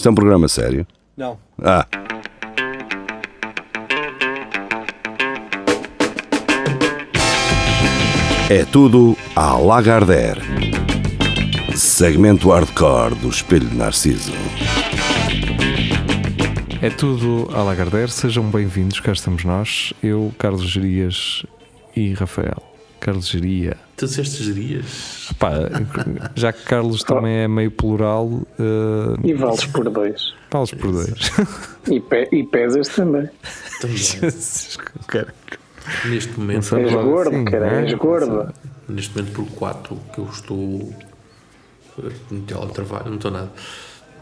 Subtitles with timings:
[0.00, 0.86] Isto é um programa sério?
[1.14, 1.38] Não.
[1.62, 1.86] Ah.
[8.48, 10.40] É tudo à Lagardère.
[11.76, 14.32] Segmento hardcore do Espelho de Narciso.
[16.80, 21.44] É tudo à Lagardère, sejam bem-vindos, cá estamos nós, eu, Carlos Gerias
[21.94, 22.69] e Rafael.
[23.00, 23.76] Carlos Geria.
[23.96, 25.30] Tu disseste gerias?
[25.38, 25.52] Pá,
[26.34, 28.46] já que Carlos também é meio plural, uh,
[29.24, 30.34] E vales por dois.
[30.50, 31.14] vales por dois.
[31.90, 33.28] E, pe e pesas também.
[33.80, 33.96] Também.
[36.04, 37.82] Neste não momento, És gordo, sim, cara, é?
[37.84, 38.52] és gordo.
[38.88, 40.94] neste momento por 4 que eu estou
[41.98, 43.50] eh, no teletrabalho, não estou nada.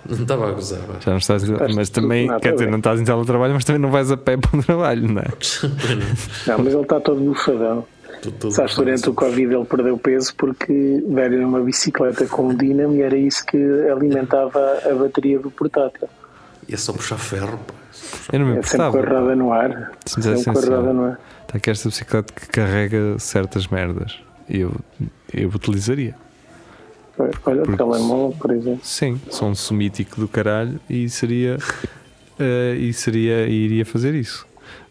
[0.09, 0.95] Não estava a gozar, vá.
[1.01, 1.43] Já não estás,
[1.75, 2.71] mas também, nada quer dizer, bem.
[2.71, 5.27] não estás em teletrabalho, mas também não vais a pé para o trabalho, não é?
[6.47, 7.85] Não, mas ele está todo bufadão.
[8.23, 13.03] Todo Sabes, durante o Covid ele perdeu peso porque deram uma bicicleta com dínamo e
[13.03, 13.57] era isso que
[13.91, 16.09] alimentava a bateria do portátil.
[16.69, 17.75] E é só puxar ferro, pá.
[18.33, 19.21] Eu não me É sempre com a importava.
[19.21, 19.93] roda no ar.
[20.05, 21.21] Se me dissesse Sempre com a assim, roda no ar.
[21.43, 24.19] Está aqui esta bicicleta que carrega certas merdas.
[24.49, 24.73] E eu,
[25.33, 26.15] eu utilizaria.
[27.19, 28.81] Olha o Porque- telemóvel, por exemplo.
[28.83, 31.57] Sim, sou um sumítico do caralho e seria.
[32.39, 33.47] eh, e seria.
[33.47, 34.47] E iria fazer isso.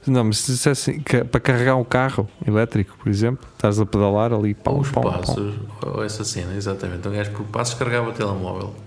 [0.07, 4.31] Não, mas se dissesse que- para carregar um carro elétrico, por exemplo, estás a pedalar
[4.33, 5.11] ali, pau, Ou os pau, pau.
[5.13, 5.53] passos,
[5.85, 7.05] ou essa cena, exatamente.
[7.07, 8.73] Um gajo por passos carregava o telemóvel.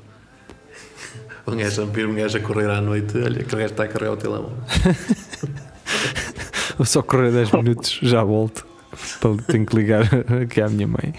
[1.47, 3.85] Um gajo a ver um gajo a correr à noite, olha, que o gajo está
[3.85, 4.57] a carregar o telemóvel.
[6.77, 8.67] Vou só correr 10 minutos, já volto.
[9.21, 10.03] Para- Tenho que ligar
[10.43, 11.13] aqui à minha mãe.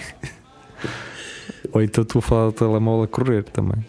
[1.73, 3.85] Ou então estou a falar do telemóvel a correr também.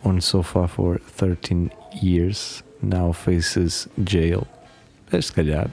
[0.05, 1.70] on sofa for 13
[2.01, 2.63] years.
[2.83, 4.47] Now faces jail.
[5.13, 5.70] É, se calhar.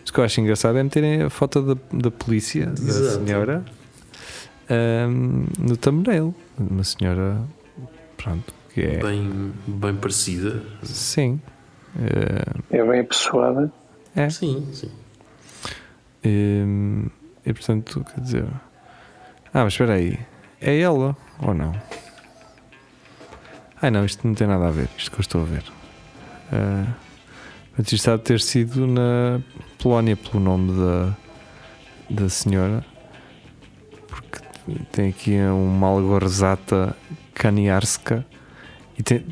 [0.00, 3.24] Mas o que eu acho engraçado é meterem a foto da, da polícia, da Exato.
[3.24, 3.64] senhora,
[4.68, 6.34] ahm, no thumbnail.
[6.58, 7.40] Uma senhora,
[8.22, 8.98] pronto, que é.
[8.98, 10.62] Bem, bem parecida.
[10.82, 11.40] Sim.
[11.98, 13.72] Eh, É bem apessoada.
[14.14, 14.28] é.
[14.30, 14.90] Sim, sim.
[16.24, 17.06] Hum,
[17.44, 18.44] e portanto, quer dizer.
[19.52, 20.18] Ah, mas espera aí.
[20.60, 21.72] É ela ou não?
[23.82, 24.88] Ai não, isto não tem nada a ver.
[24.96, 25.64] Isto que eu estou a ver.
[26.52, 26.86] Ah,
[27.76, 29.40] mas isto há de ter sido na
[29.82, 31.16] Polónia, pelo nome da,
[32.10, 32.84] da senhora.
[34.06, 34.40] Porque
[34.92, 36.94] tem aqui um Malgorzata
[37.40, 38.24] Kaniarska.
[38.98, 39.24] E tem,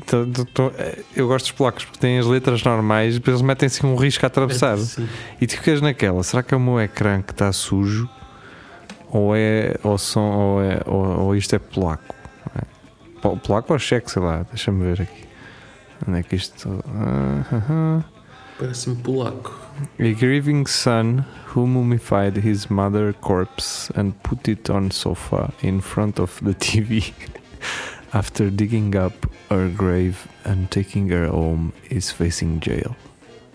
[1.15, 3.95] eu gosto dos polacos porque têm as letras normais e depois eles metem assim um
[3.95, 4.77] risco a atravessar.
[4.79, 5.07] Sim.
[5.39, 8.09] E tu ficas naquela, será que é o meu ecrã que está sujo?
[9.11, 12.15] Ou é ou som, ou, é, ou, ou isto é polaco?
[12.55, 12.61] É?
[13.21, 15.25] Po- Polaco ou cheque, sei lá, deixa-me ver aqui.
[16.07, 16.83] Onde é que isto.
[16.87, 18.03] Ah, ah.
[18.57, 19.55] Parece-me polaco.
[19.99, 21.23] A grieving son
[21.55, 27.13] who mummified his mother corpse and put it on sofa in front of the TV
[28.13, 29.13] after digging up
[29.49, 32.95] her grave and taking her home is facing jail.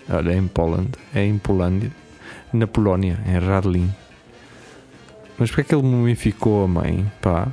[0.09, 1.91] Olha, é em Poland, é em Polândia,
[2.53, 3.91] na Polónia, em Radlin.
[5.39, 7.11] Mas porquê é que ele mumificou a mãe?
[7.21, 7.49] Pá,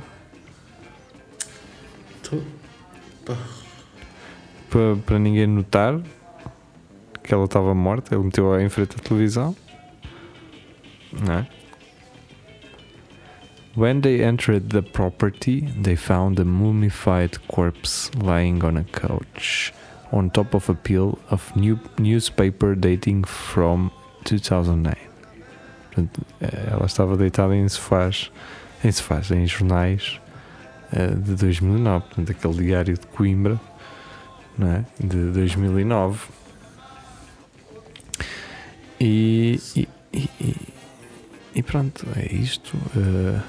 [2.20, 2.40] Então,
[3.24, 3.36] pá,
[5.04, 6.00] para ninguém notar
[7.22, 9.56] que ela estava morta, ele meteu-a em frente à televisão.
[11.12, 11.46] Não é?
[13.74, 19.72] When they entered the property, they found a mummified corpse lying on a couch
[20.12, 23.90] on top of a pile of new newspaper dating from
[24.24, 24.94] 2009.
[25.90, 28.30] Portanto, eh, ela estava deitada em sofás,
[28.84, 30.20] em sofás, em jornais
[30.92, 33.58] eh, de 2009, portanto, aquele diário de Coimbra
[34.58, 34.84] não é?
[35.00, 36.28] de 2009
[39.00, 40.56] e, e, e-
[41.54, 42.76] e- pronto, é isto.
[42.96, 43.40] eh.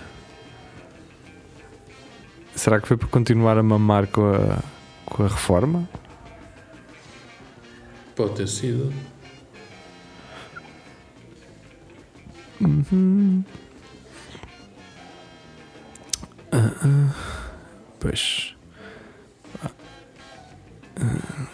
[2.56, 4.59] Será que foi para continuar a mamar com a,
[5.05, 5.88] com a reforma?
[8.16, 8.94] pode ter sido.
[12.61, 13.44] Uhum.
[16.52, 17.16] Ah, ah.
[18.00, 18.55] Pois.
[19.64, 19.72] Ah,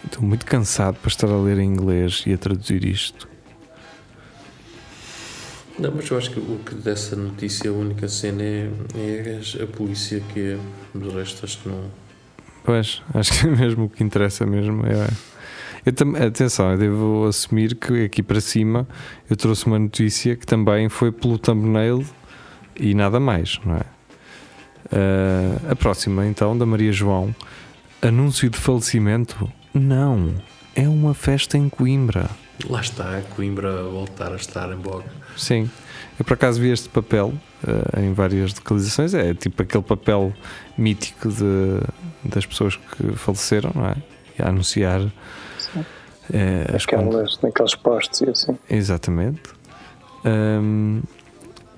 [0.03, 3.28] Estou muito cansado para estar a ler em inglês e a traduzir isto.
[5.79, 9.67] Não, mas eu acho que o que dessa notícia, a única cena é, é a
[9.67, 10.57] polícia que é.
[10.93, 11.85] Do resto, acho que não.
[12.63, 14.85] Pois, acho que é mesmo o que interessa mesmo.
[14.85, 15.07] É,
[15.85, 18.87] eu tam, atenção, eu devo assumir que aqui para cima
[19.29, 22.05] eu trouxe uma notícia que também foi pelo thumbnail
[22.75, 23.83] e nada mais, não é?
[24.91, 27.33] Uh, a próxima, então, da Maria João.
[28.01, 29.49] Anúncio de falecimento?
[29.73, 30.33] Não.
[30.75, 32.29] É uma festa em Coimbra.
[32.67, 35.05] Lá está, Coimbra a voltar a estar em boga.
[35.37, 35.69] Sim.
[36.17, 37.33] Eu por acaso vi este papel
[37.63, 39.13] uh, em várias localizações.
[39.13, 40.33] É tipo aquele papel
[40.77, 41.79] mítico de,
[42.23, 43.95] das pessoas que faleceram, não é?
[44.37, 45.01] E a anunciar.
[46.31, 48.57] É, Aquelas, naqueles postos e assim.
[48.69, 49.41] Exatamente.
[50.23, 51.01] Um,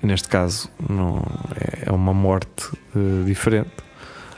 [0.02, 1.24] neste caso, não,
[1.56, 3.70] é, é uma morte uh, diferente.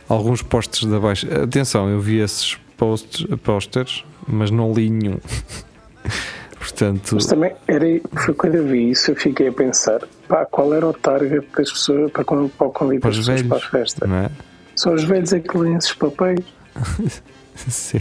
[0.08, 1.42] Alguns postes da baixa.
[1.42, 5.18] Atenção, eu vi esses posts, posters, mas não li nenhum.
[6.58, 7.84] Portanto, mas também era,
[8.24, 11.70] foi quando eu vi isso, eu fiquei a pensar pá, qual era o target das
[11.70, 14.06] pessoas para, para o convite das pessoas velhos, para a festa.
[14.06, 14.30] É?
[14.74, 16.40] São os velhos é que leem esses papéis.
[17.54, 18.00] Sim.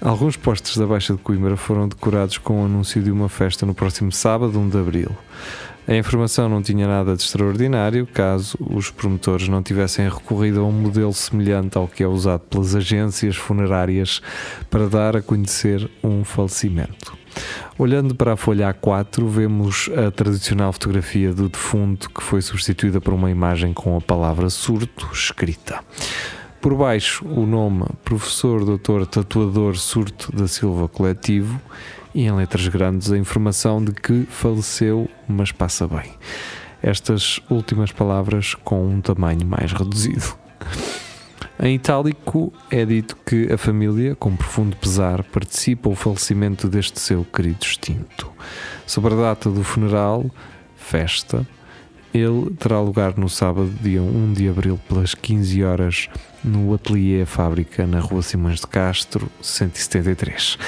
[0.00, 3.74] Alguns postos da Baixa de Coimbra foram decorados com o anúncio de uma festa no
[3.74, 5.10] próximo sábado, 1 de abril.
[5.88, 10.72] A informação não tinha nada de extraordinário caso os promotores não tivessem recorrido a um
[10.72, 14.20] modelo semelhante ao que é usado pelas agências funerárias
[14.68, 17.18] para dar a conhecer um falecimento.
[17.78, 23.14] Olhando para a folha A4, vemos a tradicional fotografia do defunto que foi substituída por
[23.14, 25.80] uma imagem com a palavra surto escrita.
[26.60, 29.06] Por baixo, o nome Professor Dr.
[29.06, 31.58] Tatuador Surto da Silva Coletivo
[32.14, 36.12] e em letras grandes a informação de que faleceu, mas passa bem.
[36.82, 40.34] Estas últimas palavras com um tamanho mais reduzido.
[41.62, 47.22] Em itálico é dito que a família, com profundo pesar, participa o falecimento deste seu
[47.22, 48.32] querido extinto.
[48.86, 50.24] Sobre a data do funeral,
[50.74, 51.46] festa,
[52.14, 56.08] ele terá lugar no sábado, dia 1 de abril, pelas 15 horas,
[56.42, 60.58] no Ateliê Fábrica, na Rua Simões de Castro, 173.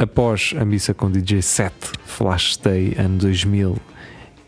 [0.00, 1.74] Após a missa com DJ 7,
[2.06, 3.76] Flash Day, ano 2000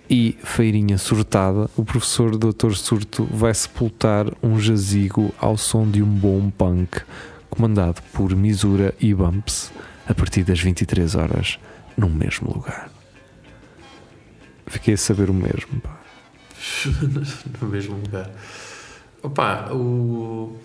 [0.08, 2.72] e Feirinha Surtada, o professor Dr.
[2.74, 7.00] Surto vai sepultar um jazigo ao som de um bom punk,
[7.50, 9.72] comandado por Misura e Bumps,
[10.06, 11.58] a partir das 23 horas,
[11.96, 12.88] no mesmo lugar.
[14.68, 16.00] Fiquei a saber o mesmo, pá.
[17.60, 18.30] no mesmo lugar.
[19.20, 20.56] Opa, o.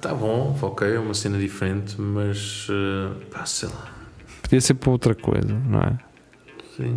[0.00, 2.68] Tá bom, ok, é uma cena diferente, mas.
[2.68, 3.92] Uh, pá, sei lá.
[4.42, 5.98] Podia ser para outra coisa, não é?
[6.76, 6.96] Sim.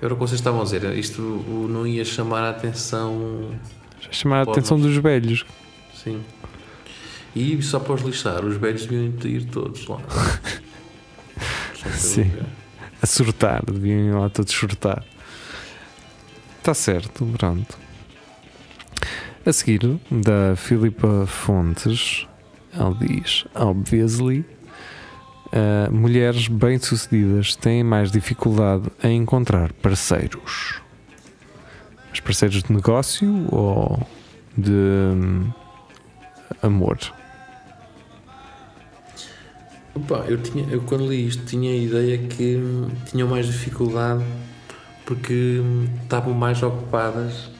[0.00, 3.50] Era o que vocês estavam a dizer, isto não ia chamar a atenção.
[4.00, 5.44] Já chamar a atenção dos velhos.
[5.94, 6.22] Sim.
[7.34, 10.00] E só para os lixar, os velhos deviam ir todos lá.
[11.96, 12.30] Sim.
[13.00, 15.04] A surtar, deviam ir lá todos surtar.
[16.58, 17.78] Está certo, pronto.
[19.44, 22.26] A seguir, da Filipa Fontes,
[22.74, 24.44] ela diz: Obviously,
[25.46, 30.82] uh, mulheres bem-sucedidas têm mais dificuldade em encontrar parceiros.
[32.10, 34.06] Mas parceiros de negócio ou
[34.56, 35.50] de um,
[36.62, 36.98] amor?
[39.94, 42.60] Opa, eu, tinha, eu quando li isto tinha a ideia que
[43.06, 44.22] tinham mais dificuldade
[45.06, 45.62] porque
[46.02, 47.50] estavam mais ocupadas.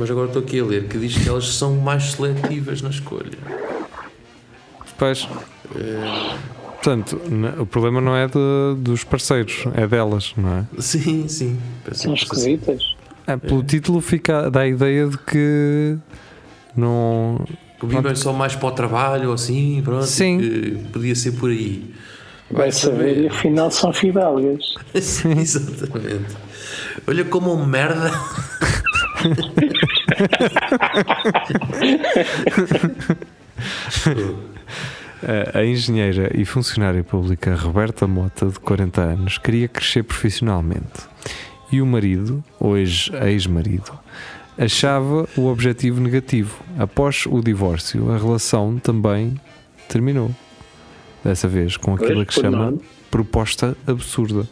[0.00, 3.36] Mas agora estou aqui a ler que diz que elas são mais seletivas na escolha.
[4.96, 5.28] Pois.
[5.76, 6.36] É...
[6.82, 7.20] Portanto,
[7.58, 10.64] o problema não é de, dos parceiros, é delas, não é?
[10.80, 11.58] Sim, sim.
[11.92, 12.96] São esquisitas.
[13.26, 13.64] É, pelo é.
[13.64, 15.98] título fica, dá a ideia de que
[16.74, 17.44] não.
[17.82, 20.06] Vivem só mais para o trabalho, assim, pronto.
[20.06, 20.82] Sim.
[20.90, 21.94] podia ser por aí.
[22.50, 24.64] Vai saber e afinal são fidalgas.
[24.98, 26.34] Sim, exatamente.
[27.06, 28.10] Olha como merda.
[35.52, 41.06] A engenheira e funcionária pública Roberta Mota, de 40 anos, queria crescer profissionalmente.
[41.70, 43.92] E o marido, hoje ex-marido,
[44.56, 46.56] achava o objetivo negativo.
[46.78, 49.38] Após o divórcio, a relação também
[49.88, 50.34] terminou.
[51.22, 52.78] Dessa vez com aquilo que chama
[53.10, 54.48] proposta absurda.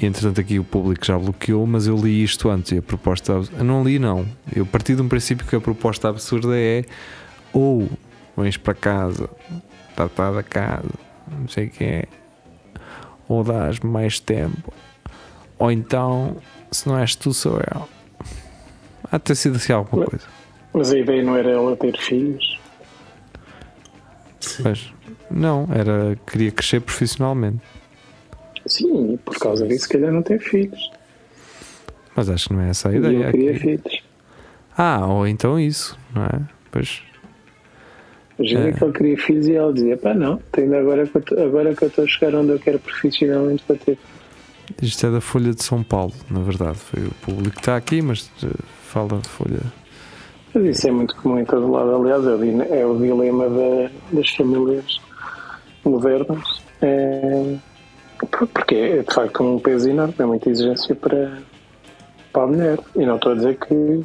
[0.00, 3.42] E entretanto aqui o público já bloqueou, mas eu li isto antes e a proposta.
[3.62, 4.26] Não li, não.
[4.54, 6.84] Eu parti de um princípio que a proposta absurda é
[7.52, 7.88] ou
[8.36, 9.28] vens para casa,
[9.94, 10.88] tratar da casa,
[11.38, 12.04] não sei o que é,
[13.28, 14.72] ou dás-me mais tempo,
[15.58, 16.36] ou então,
[16.70, 17.88] se não és tu, sou eu.
[19.10, 20.26] Há de ter sido assim alguma coisa.
[20.72, 22.58] Mas a ideia não era ela ter filhos?
[24.60, 24.92] Mas,
[25.30, 27.60] não, era queria crescer profissionalmente.
[28.66, 30.90] Sim, por causa disso, se calhar não tem filhos.
[32.14, 33.24] Mas acho que não é essa a ideia.
[33.26, 34.02] Eu queria filhos.
[34.76, 36.40] Ah, ou então isso, não é?
[36.70, 37.02] Pois.
[38.38, 38.72] Imagina é.
[38.72, 41.08] que ele queria filhos e ela dizia: pá, não, tenho agora,
[41.44, 43.98] agora que eu estou a chegar onde eu quero profissionalmente para ter.
[44.80, 46.78] Isto é da Folha de São Paulo, na verdade.
[46.78, 48.46] Foi o público que está aqui, mas eh,
[48.84, 49.60] fala de Folha.
[50.54, 51.94] Mas isso é muito comum em todo lado.
[51.94, 55.00] Aliás, é o, é dilema da- das famílias
[55.84, 56.62] modernas.
[56.82, 57.56] É,
[58.26, 61.38] porque é de facto um peso enorme, é muita exigência para,
[62.32, 62.78] para a mulher.
[62.96, 64.04] E não estou a dizer que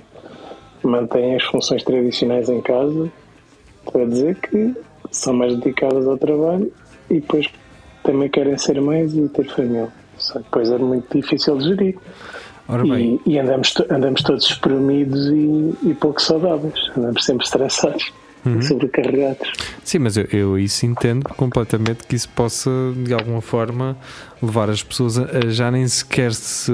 [0.83, 3.11] mantêm as funções tradicionais em casa,
[3.85, 4.73] estou a dizer que
[5.11, 6.71] são mais dedicadas ao trabalho
[7.09, 7.49] e depois
[8.03, 9.89] também querem ser mães e ter família.
[10.17, 11.97] Só que depois é muito difícil de gerir.
[12.97, 16.91] E, e andamos, andamos todos espremidos e, e pouco saudáveis.
[16.97, 18.11] Andamos sempre estressados,
[18.61, 19.51] sobrecarregados.
[19.83, 23.97] sim, mas eu, eu isso entendo completamente que isso possa, de alguma forma,
[24.41, 26.71] levar as pessoas a, a já nem sequer se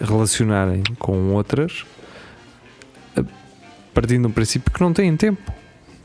[0.00, 1.84] relacionarem com outras,
[3.92, 5.52] partindo do princípio que não têm tempo.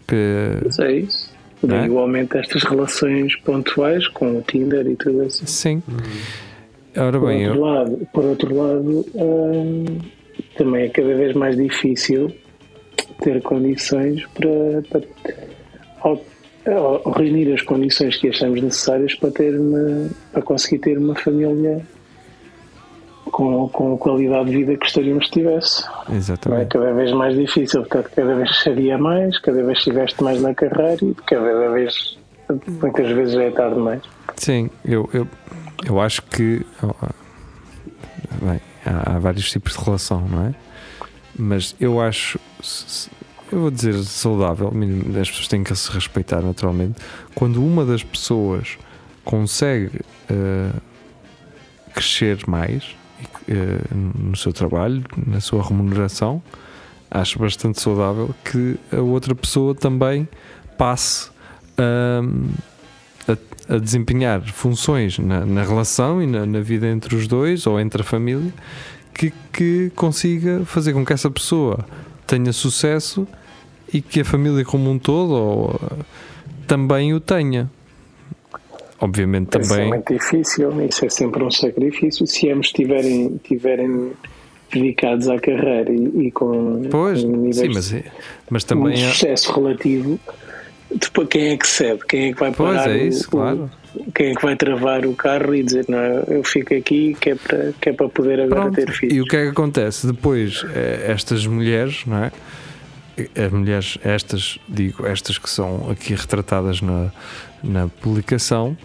[0.07, 1.29] Que, Mas é isso.
[1.67, 1.85] É?
[1.85, 5.45] Igualmente estas relações pontuais com o Tinder e tudo isso.
[5.45, 5.83] sim.
[6.95, 9.85] Ora Por bem, outro eu, lado, por outro lado hum,
[10.57, 12.33] também é cada vez mais difícil
[13.21, 15.01] ter condições para, para
[16.01, 16.21] ao-
[17.05, 21.81] ao reunir as condições que achamos necessárias para ter uma, para conseguir ter uma família
[23.31, 25.83] com, com a qualidade de vida que gostaríamos que tivesse.
[26.07, 26.67] Não é exatamente.
[26.69, 30.97] cada vez mais difícil, portanto, cada vez seria mais, cada vez estiveste mais na carreira
[31.03, 32.17] e cada vez,
[32.81, 34.01] muitas vezes já é tarde demais.
[34.35, 35.27] Sim, eu, eu,
[35.87, 37.09] eu acho que ah,
[38.41, 40.53] bem, há vários tipos de relação, não é?
[41.41, 42.37] Mas eu acho,
[43.49, 44.73] eu vou dizer saudável,
[45.21, 46.99] as pessoas têm que se respeitar naturalmente.
[47.33, 48.77] Quando uma das pessoas
[49.23, 50.75] consegue ah,
[51.93, 52.93] crescer mais
[53.49, 56.43] ah, no seu trabalho, na sua remuneração,
[57.09, 60.27] acho bastante saudável que a outra pessoa também
[60.77, 61.31] passe
[61.77, 67.65] a, a, a desempenhar funções na, na relação e na, na vida entre os dois
[67.65, 68.53] ou entre a família
[69.19, 71.85] que, que consiga fazer com que essa pessoa
[72.25, 73.27] tenha sucesso
[73.93, 76.03] e que a família como um todo ou, eh,
[76.67, 77.69] também o tenha.
[79.01, 79.89] Obviamente Isso é também.
[79.89, 82.25] muito difícil, isso é sempre um sacrifício.
[82.27, 84.11] Se ambos estiverem tiverem
[84.71, 88.11] dedicados à carreira e, e com Pois, níveis sim, mas, é-
[88.49, 90.19] mas também é, sucesso relativo,
[90.93, 92.05] depois quem é que cede?
[92.07, 93.71] Quem é que vai Pois, parar é o- isso, o- claro.
[94.13, 97.35] Quem é que vai travar o carro e dizer não, eu fico aqui que é
[97.35, 98.75] para, que é para poder agora Pronto.
[98.75, 99.15] ter filhos.
[99.15, 100.07] E o que é que acontece?
[100.07, 102.31] Depois, eh, estas mulheres, não é?
[103.45, 107.11] As mulheres, estas, digo, estas que são aqui retratadas na,
[107.63, 108.77] na publicação,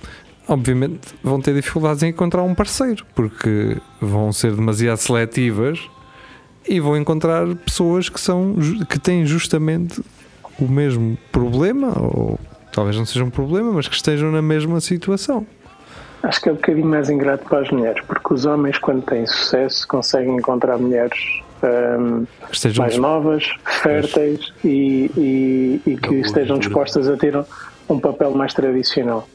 [0.49, 5.79] obviamente vão ter dificuldades em encontrar um parceiro, porque vão ser demasiado seletivas
[6.67, 8.57] e vão encontrar pessoas que, são,
[8.89, 10.03] que têm justamente
[10.59, 12.39] o mesmo problema, ou
[12.75, 15.47] talvez não seja um problema, mas que estejam na mesma situação.
[16.23, 19.27] Acho que é um bocadinho mais ingrato para as mulheres, porque os homens, quando têm
[19.27, 21.19] sucesso, conseguem encontrar mulheres
[22.53, 27.45] Estejam mais novas, férteis e, e, e que estejam dispostas a ter um,
[27.89, 29.27] um papel mais tradicional.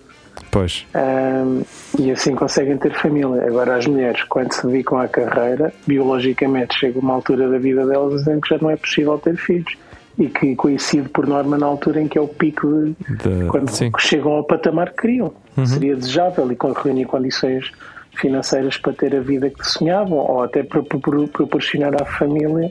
[0.52, 1.64] Pois, Ahm,
[2.00, 3.46] e assim conseguem ter família.
[3.46, 8.20] Agora, as mulheres, quando se dedicam à carreira, biologicamente chega uma altura da vida delas
[8.20, 9.76] dizendo que já não é possível ter filhos
[10.20, 13.70] e que coincide por norma na altura em que é o pico de, de- quando
[13.70, 13.90] sim.
[13.98, 15.34] chegam ao patamar que queriam.
[15.66, 17.72] Seria desejável e com reunir condições
[18.16, 22.70] financeiras para ter a vida que sonhavam ou até para pro- proporcionar à família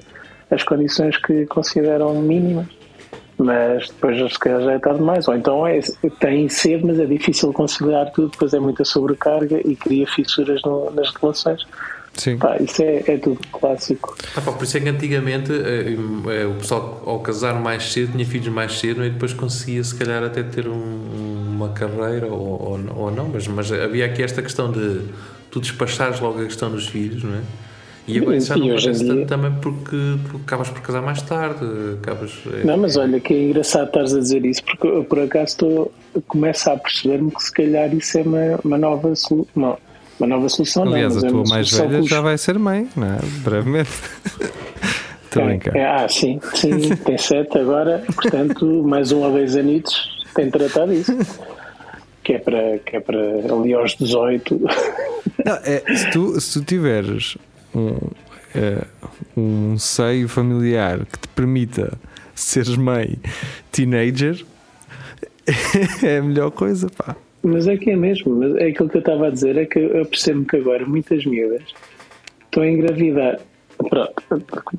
[0.50, 2.66] as condições que consideram mínimas.
[3.38, 5.28] Mas depois se calhar já é tarde demais.
[5.28, 5.78] Ou então é,
[6.18, 10.90] tem cedo, mas é difícil conciliar tudo, depois é muita sobrecarga e cria fissuras no-
[10.90, 11.64] nas relações.
[12.18, 12.36] Sim.
[12.36, 14.16] Pá, isso é, é tudo clássico.
[14.36, 15.94] Ah, pá, por isso é que antigamente eh,
[16.42, 19.94] eh, o pessoal ao casar mais cedo tinha filhos mais cedo e depois conseguia se
[19.94, 24.42] calhar até ter um- uma carreira ou, ou, ou não, mas, mas havia aqui esta
[24.42, 25.02] questão de
[25.50, 27.40] tu despachares logo a questão dos filhos, não é?
[28.06, 29.96] E agora isso já não acontece dia- tanto também porque
[30.30, 31.64] tu acabas por casar mais tarde,
[32.02, 32.32] acabas...
[32.46, 35.44] eh, Não, mas olha que é engraçado estares a dizer isso, porque eu, por acaso
[35.52, 35.92] estou,
[36.26, 39.78] começo a perceber-me que se calhar isso é uma, uma nova solução.
[40.18, 42.58] Uma, nova solução, Aliás, não, a mas é tua uma mais velha já vai ser
[42.58, 43.18] mãe, não é?
[43.42, 43.90] Brevemente.
[45.24, 50.24] Estou É, é, ah, sim, sim, tem sete agora, portanto, mais um a dois anitos
[50.34, 51.12] tem tratado disso.
[52.22, 54.60] Que é para, que é para ali aos 18.
[55.44, 57.36] Não, é, se, tu, se tu tiveres
[57.74, 57.96] um,
[58.54, 58.84] é,
[59.36, 61.98] um seio familiar que te permita
[62.34, 63.18] seres mãe
[63.70, 64.44] teenager,
[66.02, 67.16] é a melhor coisa, pá.
[67.42, 69.78] Mas é que é mesmo, mas é aquilo que eu estava a dizer, é que
[69.78, 71.62] eu percebo que agora muitas miúdas
[72.44, 73.40] estão a engravidar.
[73.76, 74.12] Pronto,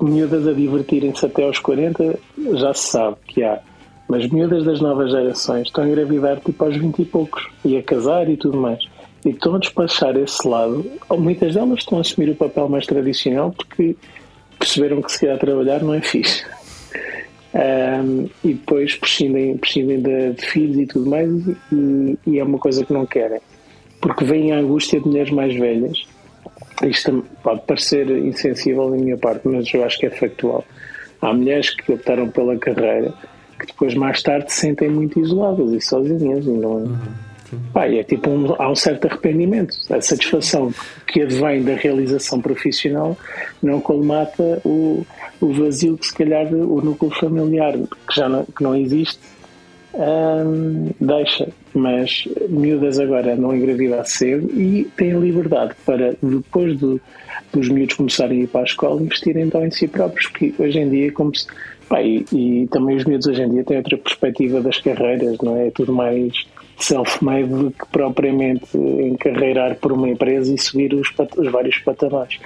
[0.02, 2.18] miúdas a divertirem-se até aos 40
[2.54, 3.60] já se sabe que há.
[4.08, 7.82] Mas miúdas das novas gerações estão a engravidar tipo aos 20 e poucos e a
[7.82, 8.84] casar e tudo mais.
[9.24, 10.84] e estão a despachar esse lado.
[11.18, 13.96] Muitas delas estão a assumir o papel mais tradicional porque
[14.58, 16.44] perceberam que se quer trabalhar não é fixe.
[17.52, 21.28] Um, e depois prescindem, prescindem de, de, filhos e tudo mais,
[21.72, 23.40] e, e, é uma coisa que não querem,
[24.00, 26.06] porque vem a angústia de mulheres mais velhas.
[26.84, 30.64] Isto pode parecer insensível da minha parte, mas eu acho que é factual.
[31.20, 33.12] Há mulheres que optaram pela carreira
[33.60, 36.76] que depois, mais tarde, se sentem muito isoladas e sozinhas, e não.
[36.76, 36.98] Uhum.
[37.74, 39.76] É tipo um, há um certo arrependimento.
[39.90, 40.72] A satisfação
[41.06, 43.16] que advém da realização profissional
[43.62, 45.04] não colmata o,
[45.40, 49.18] o vazio que se calhar o núcleo familiar, que já não, que não existe,
[49.94, 51.48] hum, deixa.
[51.74, 57.00] Mas miúdas agora não engravidar cedo e têm liberdade para, depois do,
[57.52, 60.78] dos miúdos começarem a ir para a escola, investirem então em si próprios, porque hoje
[60.78, 61.46] em dia, como se,
[62.02, 65.68] e, e também os miúdos hoje em dia têm outra perspectiva das carreiras, não é?
[65.68, 66.32] É tudo mais
[66.84, 72.38] self-made do que propriamente encarreirar por uma empresa e subir os, os vários patamares.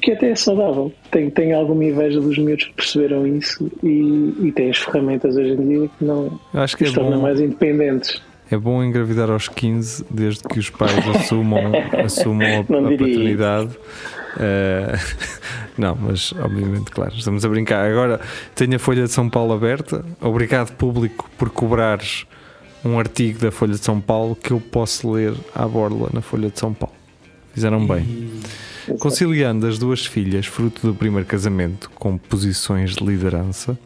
[0.00, 0.92] Que até é saudável.
[1.10, 5.52] Tenho, tenho alguma inveja dos miúdos que perceberam isso e, e têm as ferramentas hoje
[5.52, 8.20] em dia que não acho que os é tornam mais independentes.
[8.50, 11.72] É bom engravidar aos 15, desde que os pais assumam,
[12.04, 13.70] assumam a, a paternidade.
[14.36, 14.98] Uh,
[15.78, 17.88] não, mas obviamente, claro, estamos a brincar.
[17.88, 18.20] Agora
[18.54, 20.04] tenho a Folha de São Paulo aberta.
[20.20, 22.26] Obrigado, público, por cobrares
[22.84, 26.50] um artigo da Folha de São Paulo que eu posso ler à borla na Folha
[26.50, 26.94] de São Paulo.
[27.52, 28.30] Fizeram bem.
[28.98, 33.78] Conciliando as duas filhas, fruto do primeiro casamento, com posições de liderança,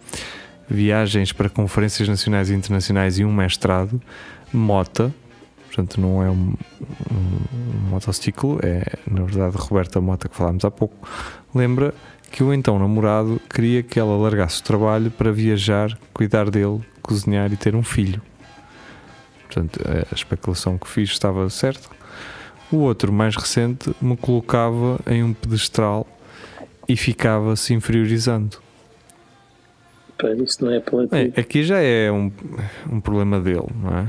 [0.69, 4.01] viagens para conferências nacionais e internacionais e um mestrado,
[4.53, 5.13] Mota,
[5.67, 6.55] portanto não é um,
[7.11, 7.17] um,
[7.53, 10.97] um motociclo, é na verdade Roberta Mota que falámos há pouco,
[11.55, 11.93] lembra
[12.31, 17.53] que o então namorado queria que ela largasse o trabalho para viajar, cuidar dele, cozinhar
[17.53, 18.23] e ter um filho.
[19.47, 21.89] Portanto, a especulação que fiz estava certa.
[22.71, 26.07] O outro, mais recente, me colocava em um pedestral
[26.89, 28.59] e ficava se inferiorizando.
[30.19, 31.33] Pá, isso não é apelativo.
[31.37, 32.33] É, aqui já é um,
[32.91, 34.07] um problema dele, não é?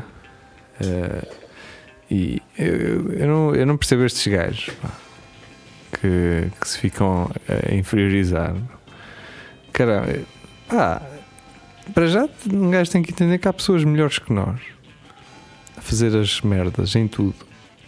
[0.81, 1.47] é
[2.09, 4.89] e eu, eu, não, eu não percebo estes gajos pá,
[5.99, 8.55] que, que se ficam a inferiorizar.
[9.73, 10.07] Caramba,
[10.69, 11.01] pá,
[11.93, 14.59] para já um gajo tem que entender que há pessoas melhores que nós
[15.87, 17.35] fazer as merdas em tudo,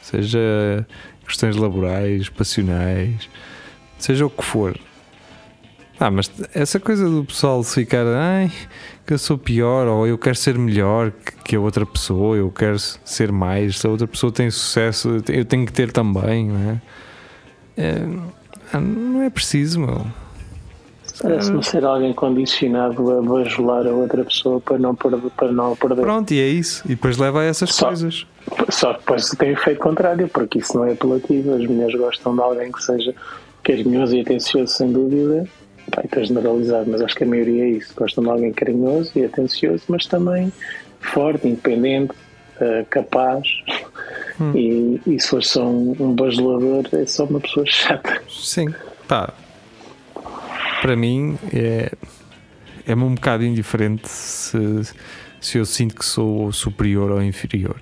[0.02, 0.88] seja
[1.26, 3.30] questões laborais, passionais,
[3.98, 4.80] seja o que for.
[6.00, 8.50] Ah, mas essa coisa do pessoal ficar, ai,
[9.06, 11.12] que eu sou pior, ou eu quero ser melhor
[11.44, 15.44] que a outra pessoa, eu quero ser mais, se a outra pessoa tem sucesso, eu
[15.44, 16.82] tenho que ter também, não é?
[17.78, 20.06] é não é preciso, meu.
[21.22, 25.30] Parece-me ser alguém condicionado a bajular a outra pessoa para não perder.
[25.32, 26.02] Para não perder.
[26.02, 26.82] Pronto, e é isso.
[26.86, 28.26] E depois leva a essas só, coisas.
[28.70, 31.54] Só que depois tem o efeito contrário, porque isso não é apelativo.
[31.54, 33.14] As mulheres gostam de alguém que seja
[33.64, 35.46] carinhoso e atencioso, sem dúvida.
[35.94, 37.94] Vai estar generalizado, mas acho que a maioria é isso.
[37.98, 40.54] Gostam de alguém carinhoso e atencioso, mas também
[41.02, 42.14] forte, independente,
[42.62, 43.46] uh, capaz.
[44.40, 44.54] Hum.
[44.56, 48.22] E, e se for só um, um bajulador, é só uma pessoa chata.
[48.30, 48.74] Sim,
[49.06, 49.34] pá
[50.82, 51.92] para mim é,
[52.88, 54.58] é um bocado indiferente se,
[55.40, 57.82] se eu sinto que sou superior ou inferior.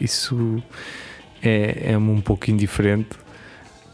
[0.00, 0.62] Isso
[1.42, 3.10] é, é um pouco indiferente,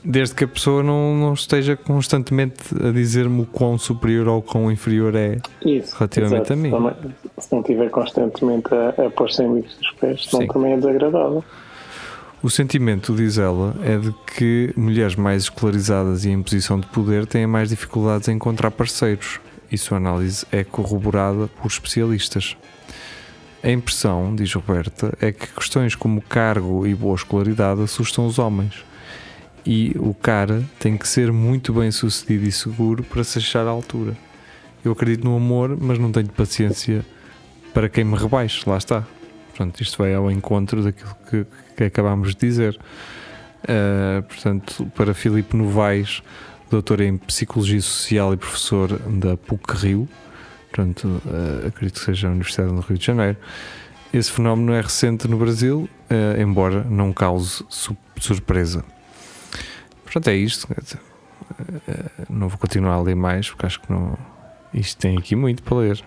[0.05, 4.71] desde que a pessoa não, não esteja constantemente a dizer-me o quão superior ou quão
[4.71, 6.53] inferior é Isso, relativamente exato.
[6.53, 6.71] a mim.
[6.71, 6.95] Também,
[7.39, 11.45] se não estiver constantemente a, a pôr-se em bicos dos pés, senão também é desagradável.
[12.45, 17.25] O sentimento, diz ela, é de que mulheres mais escolarizadas e em posição de poder
[17.25, 19.41] têm mais dificuldades em encontrar parceiros,
[19.73, 22.55] e sua análise é corroborada por especialistas.
[23.63, 28.85] A impressão, diz Roberta, é que questões como cargo e boa escolaridade assustam os homens.
[29.65, 33.71] E o cara tem que ser muito bem sucedido e seguro para se achar à
[33.71, 34.15] altura.
[34.85, 37.07] Eu acredito no amor, mas não tenho paciência
[37.73, 39.03] para quem me rebaixe, lá está.
[39.49, 42.79] Portanto, isto vai ao encontro daquilo que, que acabámos de dizer.
[43.65, 46.23] Uh, portanto, para Filipe Novaes,
[46.71, 50.09] doutor em Psicologia Social e professor da PUC Rio,
[50.71, 53.39] portanto, uh, acredito que seja a Universidade do Rio de Janeiro,
[54.13, 58.85] esse fenómeno é recente no Brasil, uh, embora não cause su surpresa.
[60.05, 60.69] Portanto, é isto.
[62.31, 64.17] não vou continuar a ler mais, porque acho que não,
[64.73, 66.05] isto tem aqui muito para ler.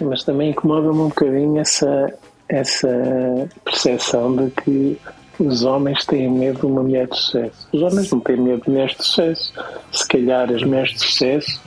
[0.00, 2.12] Mas também incomoda-me um bocadinho essa,
[2.48, 4.98] essa percepção de que
[5.38, 7.68] os homens têm medo de uma mulher de sucesso.
[7.72, 9.52] Os homens não têm medo de mulheres de sucesso.
[9.92, 11.62] Se calhar as mulheres de sucesso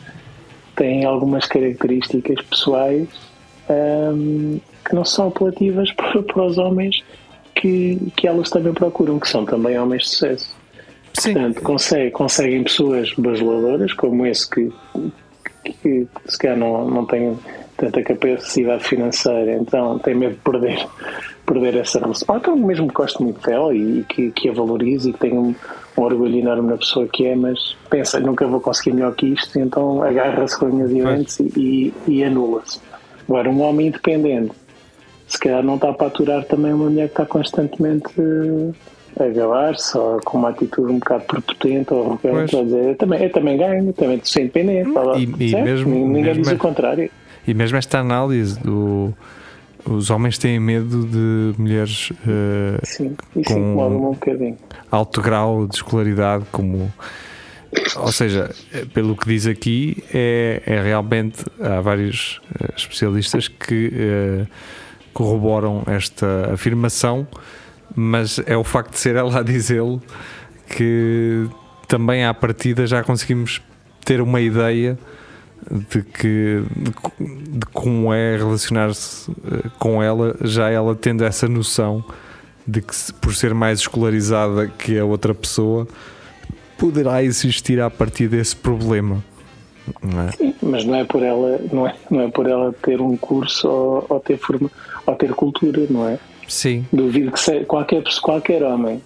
[0.76, 3.08] têm algumas características pessoais
[3.70, 7.04] hum, que não são apelativas para, os homens
[7.56, 10.56] que, que elas também procuram, que são também homens de sucesso.
[11.14, 11.34] Sim.
[11.34, 14.72] Portanto, consegue, conseguem pessoas bajuladoras, como esse que,
[15.64, 17.38] que, que se calhar não, não tem
[17.82, 20.88] tanta capacidade financeira, então tem medo de perder,
[21.46, 22.26] perder essa relação.
[22.30, 25.40] Ou então mesmo que goste muito dela e que, que a valorize e que tenha
[25.40, 25.54] um,
[25.98, 29.60] um orgulho enorme na pessoa que é, mas pensa, nunca vou conseguir melhor que isto,
[29.60, 32.80] então agarra-se com unhas e dentes e, e anula-se.
[33.28, 34.52] Agora, um homem independente,
[35.28, 39.98] se calhar não está para aturar também uma mulher que está constantemente eh, a gabar-se
[39.98, 43.58] ou com uma atitude um bocado prepotente ou arrogante, a dizer, eu também, eu também
[43.58, 44.90] ganho, também sou independente.
[44.92, 45.18] blá.
[45.18, 47.12] E- e mesmo- Ninguém mesmo diz é- o contrário.
[47.48, 49.14] E mesmo esta análise do.
[49.84, 54.56] Os homens têm medo de mulheres eh, Sim, isso Com- um bocadinho.
[54.92, 56.94] alto grau de escolaridade, como.
[57.96, 58.54] Ou seja,
[58.94, 61.44] pelo que diz aqui, é, é realmente.
[61.60, 64.46] Há vários eh, especialistas que eh,
[65.14, 67.28] corroboram esta afirmação,
[67.96, 70.00] mas é o facto de ser ela a dizê-lo
[70.78, 71.48] que
[71.88, 73.62] também à partida já conseguimos
[74.06, 74.98] ter uma ideia
[75.70, 82.04] de que de, de como é relacionar-se eh, com ela, já ela tendo essa noção
[82.68, 85.88] de que por ser mais escolarizada que a outra pessoa
[86.78, 89.24] poderá existir a partir desse problema.
[90.02, 90.32] Não é?
[90.32, 93.68] Sim, mas não é por ela, não é, não é por ela ter um curso
[93.68, 94.70] ou, ou ter forma,
[95.06, 96.20] ou ter cultura, não é?
[96.48, 99.02] Sim, Duvido que se, qualquer, qualquer homem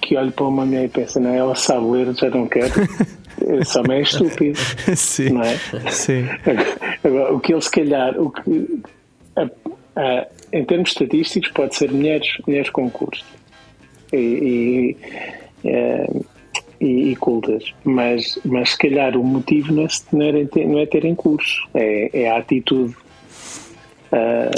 [0.00, 2.70] que olhe para uma mulher e pensa, não, ela sabe ler, já não quer,
[3.46, 4.58] esse homem é estúpido,
[4.96, 5.56] sim, não é?
[5.90, 6.24] sim,
[7.04, 8.80] Agora, o que ele se calhar, o que,
[9.36, 9.50] a-
[9.96, 13.24] a- em termos estatísticos, pode ser mulheres, mulheres com curso
[14.12, 14.16] e,
[15.64, 16.06] e, eh,
[16.80, 19.88] e- e cultas, mas, mas se calhar o motivo não é,
[20.66, 22.94] não é, terem curso, é, é a atitude.
[24.12, 24.50] Ah,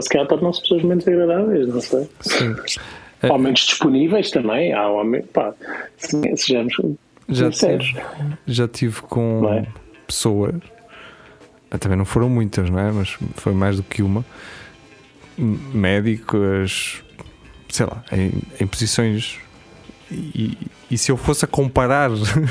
[0.00, 2.08] se calhar tornam-se pessoas menos agradáveis, não sei.
[2.20, 2.54] sim.
[3.28, 4.72] Ou menos disponíveis também.
[4.72, 5.52] Há homens, pá,
[5.96, 6.72] se- sejamos
[7.28, 7.86] Já sinceros.
[7.86, 8.02] tive,
[8.46, 9.66] já tive com é?
[10.06, 10.54] pessoas,
[11.70, 12.90] ah, também não foram muitas, não é?
[12.90, 14.24] Mas foi mais do que uma.
[15.36, 17.02] Médicos,
[17.68, 19.38] sei lá, em, em posições.
[20.10, 20.56] E,
[20.90, 22.10] e se eu fosse a comparar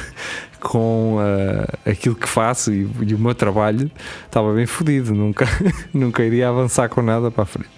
[0.61, 3.89] com ah, aquilo que faço e, e o meu trabalho,
[4.25, 5.45] estava bem fodido, nunca,
[5.91, 7.69] nunca iria avançar com nada para a frente.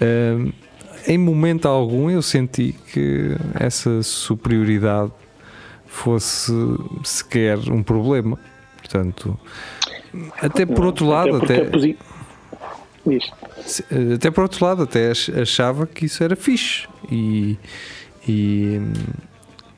[0.00, 0.66] Ah,
[1.06, 5.12] em momento algum eu senti que essa superioridade
[5.86, 6.52] fosse
[7.04, 8.38] sequer um problema.
[8.78, 9.38] Portanto,
[10.40, 11.96] até por outro lado, até, a posi-
[13.06, 13.24] Diz.
[13.64, 17.56] se- até por outro lado, até ach- achava que isso era fixe e,
[18.28, 18.80] e,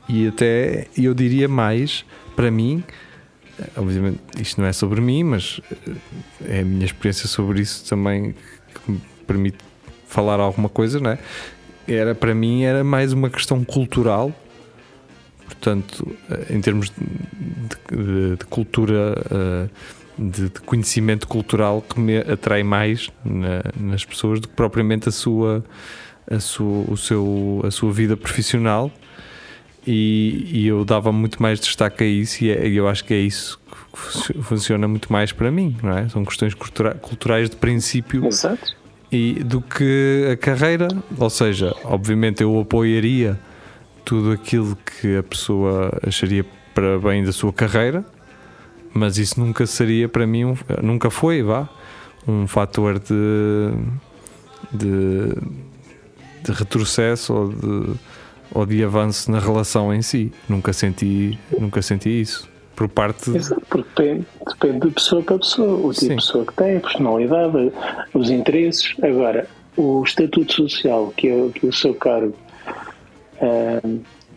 [0.09, 2.05] e até eu diria mais
[2.37, 2.83] para mim.
[3.77, 5.93] Obviamente, isto não é sobre mim, mas eh,
[6.47, 8.33] é a minha experiência sobre isso também
[8.85, 9.59] que me permite
[10.07, 11.19] falar alguma coisa, não é?
[11.87, 14.33] Era para mim era mais uma questão cultural,
[15.49, 19.69] portanto, eh, em termos de, de- de cultura, eh,
[20.19, 25.13] de, de conhecimento cultural que me atrai mais na- nas pessoas do que propriamente a
[25.13, 25.65] sua,
[26.31, 28.91] a sua, o seu, a sua vida profissional.
[29.87, 33.19] E, e eu dava muito mais destaque a isso, e é- eu acho que é
[33.21, 36.09] isso que fu- funciona muito mais para mim, não é?
[36.11, 38.77] São questões cultura- culturais de princípio Exato.
[39.11, 43.39] e do que a carreira, ou seja, obviamente eu apoiaria
[44.09, 46.43] tudo aquilo que a pessoa acharia
[46.75, 48.03] para bem da sua carreira,
[48.95, 51.69] mas isso nunca seria para mim, um- nunca foi, vá,
[52.27, 53.71] um fator de,
[54.73, 55.35] de,
[56.43, 57.95] de retrocesso ou de,
[58.55, 60.33] ou de avanço na relação em si.
[60.49, 65.87] Nunca senti, nunca senti isso por parte Exato, porque depende, depende de pessoa para pessoa,
[65.87, 66.09] o tipo Sim.
[66.09, 67.73] de pessoa que tem, a personalidade,
[68.15, 68.95] os interesses.
[69.03, 72.35] Agora, o estatuto social que, é- que o seu cargo,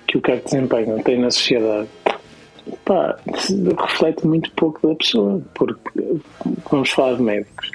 [0.07, 1.87] que o cargo que desempenha tem na sociedade,
[2.85, 3.17] pá,
[3.79, 6.19] reflete muito pouco da pessoa, porque
[6.69, 7.71] vamos falar de médicos,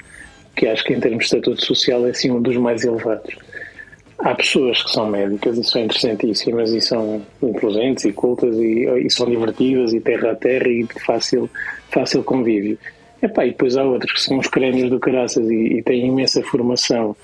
[0.55, 3.35] que acho que em termos de estatuto social é assim um dos mais elevados.
[4.19, 9.09] Há pessoas que são médicas e são interessantíssimas e são inteligentes e cultas e, e
[9.11, 11.47] são divertidas e terra a terra e de fácil,
[11.91, 12.79] fácil convívio.
[13.21, 16.41] Epá, e depois há outros que são os crémios do caraças e, e têm imensa
[16.41, 17.15] formação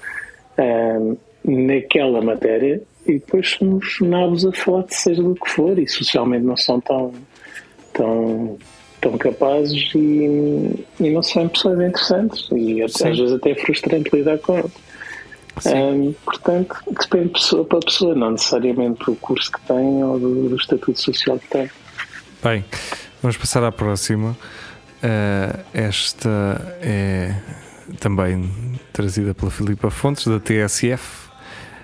[1.44, 5.88] naquela matéria e depois são os nabos a falar de seja do que for e
[5.88, 7.13] socialmente não são tão,
[7.94, 8.58] tão,
[9.02, 14.10] tão capazes e, e não são pessoas interessantes e até- às vezes até é frustrante
[14.16, 14.72] lidar com eles.
[15.68, 20.50] Ahm, portanto, depende de pessoa para pessoa, não necessariamente do curso que tem ou do,
[20.50, 21.70] do estatuto social que tem.
[22.44, 22.66] Bem,
[23.22, 24.36] vamos passar à próxima.
[25.04, 27.36] Eh, esta é
[28.00, 28.50] também
[28.92, 31.30] trazida pela Filipa Fontes, da TSF.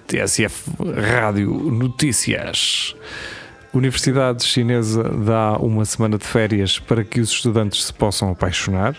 [0.09, 2.95] TSF Rádio Notícias.
[3.71, 8.95] Universidade Chinesa dá uma semana de férias para que os estudantes se possam apaixonar.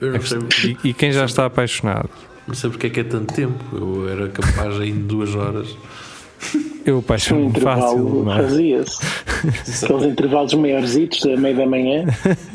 [0.00, 2.10] Sei, E, e quem já está apaixonado?
[2.48, 3.64] não sei porque é que é tanto tempo.
[3.72, 5.76] Eu era capaz em duas horas.
[6.84, 8.36] Eu Um apaixono-me fácil, é?
[8.42, 8.98] fazia-se.
[9.84, 12.04] Aqueles intervalos maiorzitos, a meio da manhã,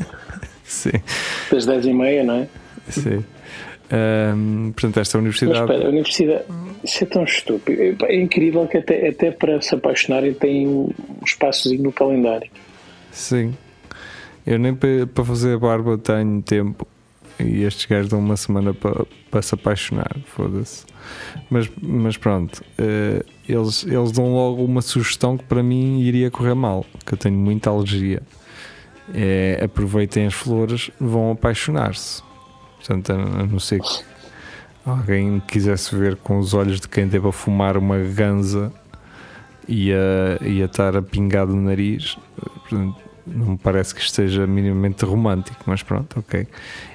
[0.64, 0.92] Sim,
[1.50, 2.48] das 10 e meia, não é?
[2.88, 3.24] sim.
[3.92, 5.58] Ahm, portanto, esta Mas universidade.
[5.72, 6.44] espera, a universidade,
[6.84, 8.04] isso é tão estúpido.
[8.06, 10.90] É incrível que até, até para se apaixonarem tem um
[11.24, 12.50] espaçozinho no calendário.
[13.10, 13.54] Sim.
[14.46, 16.86] Eu nem pa- para fazer a barba tenho tempo.
[17.38, 20.14] E estes gajos dão uma semana para, para se apaixonar.
[20.26, 20.84] Foda-se.
[21.48, 22.62] Mas, mas pronto.
[22.78, 26.84] eh, eles, eles dão logo uma sugestão que para mim iria correr mal.
[27.04, 28.22] Que eu tenho muita alergia.
[29.12, 32.22] É, aproveitem as flores, vão apaixonar-se.
[32.80, 34.04] Portanto, a, não ser que
[34.84, 38.72] alguém quisesse ver com os olhos de quem deve fumar uma ganza
[39.68, 42.16] e a, e a estar a pingar do nariz.
[42.68, 46.46] Portanto, não me parece que esteja minimamente romântico, mas pronto, ok.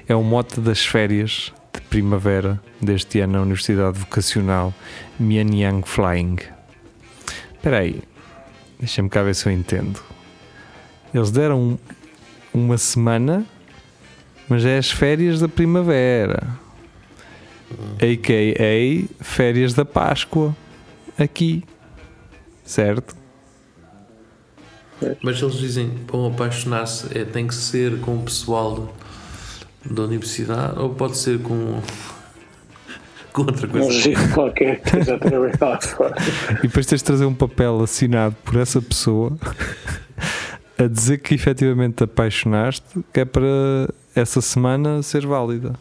[0.08, 4.74] É o mote das férias de primavera deste ano na Universidade Vocacional
[5.18, 6.36] Mianyang Flying.
[7.54, 8.02] Espera aí,
[8.78, 10.00] deixa-me cá ver se eu entendo.
[11.14, 11.78] Eles deram
[12.52, 13.46] uma semana,
[14.48, 16.48] mas é as férias da primavera,
[17.96, 19.24] a.k.a.
[19.24, 20.54] férias da Páscoa,
[21.18, 21.64] aqui,
[22.64, 23.16] certo?
[25.22, 28.94] Mas eles dizem bom apaixonar-se é, tem que ser com o pessoal
[29.84, 31.82] da universidade ou pode ser com,
[33.32, 34.10] com outra Um coisa.
[34.34, 36.14] qualquer que lá fora.
[36.58, 39.36] E depois tens de trazer um papel assinado por essa pessoa
[40.78, 45.74] a dizer que efetivamente te apaixonaste, que é para essa semana ser válida.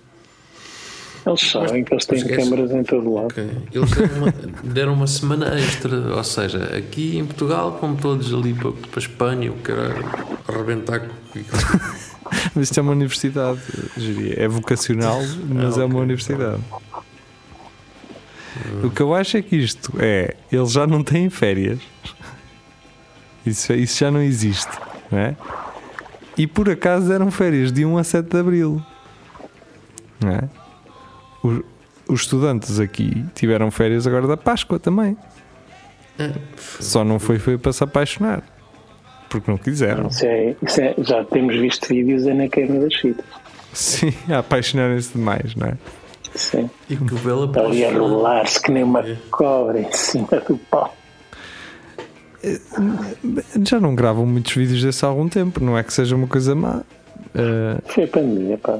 [1.25, 2.43] Eles sabem que eles têm esquece.
[2.49, 3.25] câmaras em todo lado.
[3.27, 3.49] Ok.
[3.73, 4.31] Eles deram uma,
[4.63, 8.99] deram uma semana extra, ou seja, aqui em Portugal, como todos ali para, para a
[8.99, 9.81] Espanha, eu quero
[10.47, 11.15] arrebentar com
[12.53, 13.59] Mas isto é uma universidade,
[13.97, 14.35] diria.
[14.39, 15.19] é vocacional,
[15.49, 16.61] mas Ah, é uma universidade.
[18.83, 21.79] O que eu acho é que isto é, eles já não têm férias.
[23.45, 24.71] Isso, isso já não existe,
[25.11, 25.35] não é?
[26.37, 28.81] E por acaso eram férias de 1 a 7 de Abril.
[30.21, 30.49] Não é?
[31.43, 31.61] Os,
[32.07, 35.17] os estudantes aqui tiveram férias agora da Páscoa também.
[36.79, 38.43] Só não foi, foi para se apaixonar.
[39.29, 40.07] Porque não quiseram.
[40.07, 43.25] Isso é, isso é- já temos visto vídeos é na queima das fitas.
[43.73, 45.73] Sim, a apaixonarem-se demais, não é?
[46.35, 46.69] Sim.
[46.89, 49.17] E que bela Está ali a rolar-se que nem uma É.
[49.31, 50.95] cobra em cima do pau.
[53.67, 56.53] Já não gravam muitos vídeos desse há algum tempo, não é que seja uma coisa
[56.55, 56.81] má.
[57.33, 58.79] Eh, Foi a pandemia, pá.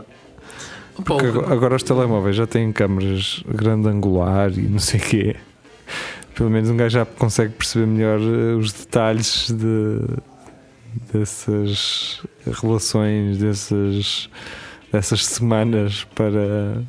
[1.03, 5.03] Porque que- agora, agora os telemóveis já têm câmaras grande angular e não sei o
[5.03, 5.35] quê.
[6.35, 9.99] Pelo menos um gajo já consegue perceber melhor eh, os detalhes de,
[11.13, 12.21] dessas
[12.61, 14.29] relações, dessas,
[14.91, 16.81] dessas semanas para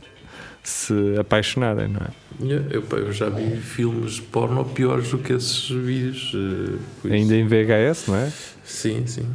[0.62, 2.25] se apaixonarem, não é?
[2.40, 6.32] Eu, eu, já vi filmes porno piores do que esses vídeos.
[6.34, 8.32] eh, por isso- Ainda em VHS, não é?
[8.64, 9.26] Sim, sim.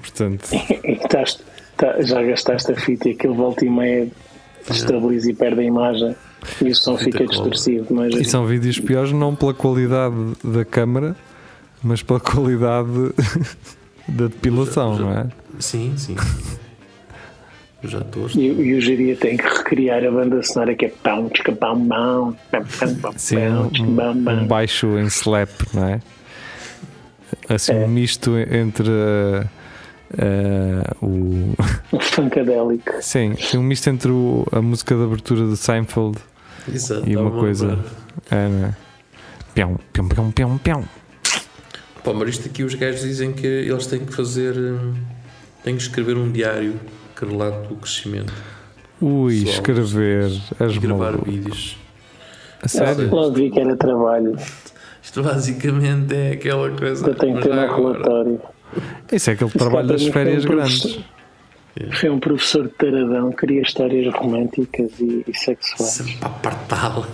[0.00, 1.38] Portanto, E estás-
[1.76, 4.08] tá- já gastaste a fita e aquilo volta e meia
[4.68, 6.14] destabiliza e perde a imagem
[6.60, 7.86] e o som fica distorcido.
[7.90, 11.16] Mas E são vídeos piores não pela qualidade da câmara,
[11.82, 12.88] mas pela qualidade
[14.08, 15.26] da depilação, Já- já- não é?
[15.58, 16.16] Sim, sim.
[17.82, 18.28] Eu já estou.
[18.36, 21.86] E, e o Geria tem que recriar a banda sonora que é pão, tchica, pão,
[21.88, 26.00] pão, pão, pão, pão, Sim, pão, tchica, um, um baixo em slap, não é?
[27.48, 27.76] Assim, É.
[27.84, 29.48] um misto entre uh,
[31.02, 31.54] uh, o.
[32.00, 32.92] Funkadélico.
[33.00, 36.18] Sim, sim, um misto entre o- a música de abertura de Seinfeld
[36.72, 37.08] Exato.
[37.08, 37.78] e uma coisa.
[38.30, 38.76] É, não é?
[39.54, 40.84] Pião, pião, pião, pião, pião.
[42.04, 44.56] Pá, mas isto aqui os gajos dizem que eles têm que fazer.
[44.56, 44.94] hum,
[45.62, 46.78] têm que escrever um diário
[47.16, 48.32] que relate o crescimento
[49.00, 51.34] Ui, Pessoal, escrever as e gravar malucas.
[51.34, 51.78] vídeos.
[52.62, 53.10] A sério?
[53.10, 54.36] Logo vi que era trabalho.
[55.02, 57.08] Isto basicamente é aquela coisa.
[57.08, 57.94] Eu tenho que ter agora.
[57.98, 58.40] relatório.
[59.10, 61.00] Isso é aquele Isso trabalho das um férias grandes.
[61.94, 65.90] Foi um professor de taradão, queria histórias românticas e, e sexuais.
[65.90, 67.08] Sempre para apartá-la.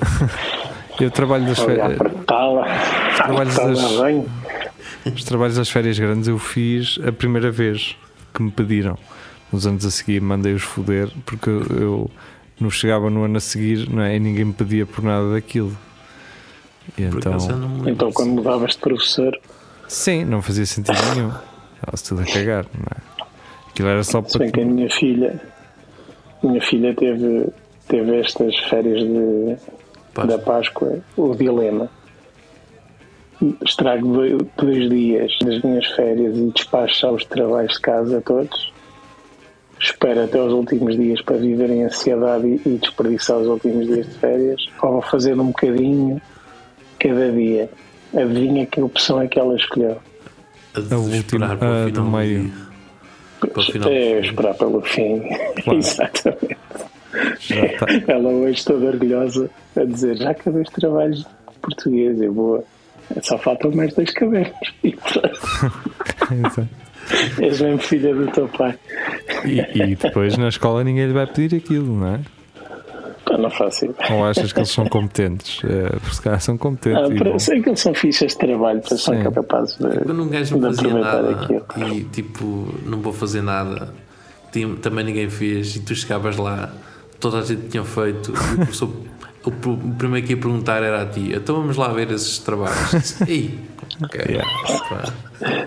[1.00, 1.92] Eu trabalho das férias.
[1.92, 2.66] apertá-la,
[3.16, 5.14] trabalhos das-.
[5.14, 7.96] Os trabalhos das férias grandes eu fiz a primeira vez
[8.32, 8.98] que me pediram.
[9.52, 12.10] Nos anos a seguir mandei-os foder porque eu,
[12.60, 14.16] não chegava no ano a seguir não é?
[14.16, 15.76] e ninguém me pedia por nada daquilo.
[16.96, 17.36] E então,
[17.86, 19.38] Então, quando mudavas de professor,
[19.86, 21.32] sim, não fazia sentido nenhum.
[21.74, 23.26] Estava-se tudo a cagar, não é?
[23.68, 24.44] Aquilo era só se para.
[24.44, 25.40] bem que a minha filha,
[26.42, 27.46] minha filha teve,
[27.86, 29.56] teve estas férias de
[30.14, 30.26] Páscoa.
[30.26, 31.88] da Páscoa, o dilema.
[33.64, 34.08] Estrago
[34.56, 38.72] dois, dias das minhas férias e despacho os trabalhos de casa todos.
[39.80, 44.14] Espero até os últimos dias para viver em ansiedade e, desperdiçar os últimos dias de
[44.14, 44.66] férias.
[44.82, 46.20] Ou vou fazer um bocadinho
[46.98, 47.70] cada dia.
[48.12, 49.98] Adivinha que opção é que ela escolheu?
[50.74, 52.52] A A última, esperar para o a do meio.
[53.40, 53.88] Para o final.
[53.88, 55.20] É esperar pelo fim.
[55.62, 55.78] Claro.
[55.78, 56.56] Exatamente.
[57.40, 57.86] Já está.
[58.08, 62.66] Ela hoje toda orgulhosa a dizer já acabei os trabalhos de português, eu vou.
[63.22, 64.50] Só faltam mais dois cabelos.
[66.30, 66.68] Exato.
[67.40, 68.78] és mesmo filha do teu pai.
[69.44, 72.20] E, e depois na escola ninguém lhe vai pedir aquilo, não é?
[73.24, 74.12] Pá, não faço ideia.
[74.14, 75.62] Ou achas que eles são competentes?
[75.64, 77.20] É, porque se calhar são competentes.
[77.34, 79.30] Ah, sei que eles são fichas de trabalho, para são Sim.
[79.30, 81.64] capazes de, Quando um gajo não de fazia nada aquilo.
[81.94, 83.92] e tipo, não vou fazer nada,
[84.82, 86.72] também ninguém fez, e tu chegavas lá,
[87.20, 88.92] toda a gente tinha feito, e o, professor-
[89.48, 93.20] o o primeiro que ia perguntar era a ti, então vamos lá ver esses trabalhos.
[93.28, 93.58] Ei,
[94.02, 94.20] ok.
[94.28, 94.48] Yeah.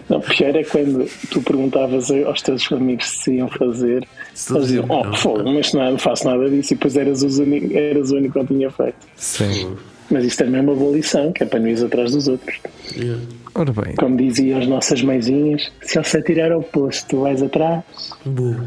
[0.10, 4.86] Não, pior é quando tu perguntavas aos teus amigos se iam fazer, Se eles diziam,
[4.90, 8.16] oh, não, fogo, mas não, faço nada disso, e depois eras, os uni- eras o
[8.18, 8.96] único que não tinha feito.
[9.16, 9.76] Sim.
[10.10, 12.60] Mas isto também é uma boa lição, que é para não ir atrás dos outros.
[12.98, 13.22] Yeah.
[13.56, 17.42] Ora bem, Como diziam as nossas mãezinhas, se ele se atirar ao posto, tu vais
[17.42, 17.82] atrás,
[18.26, 18.66] Burro.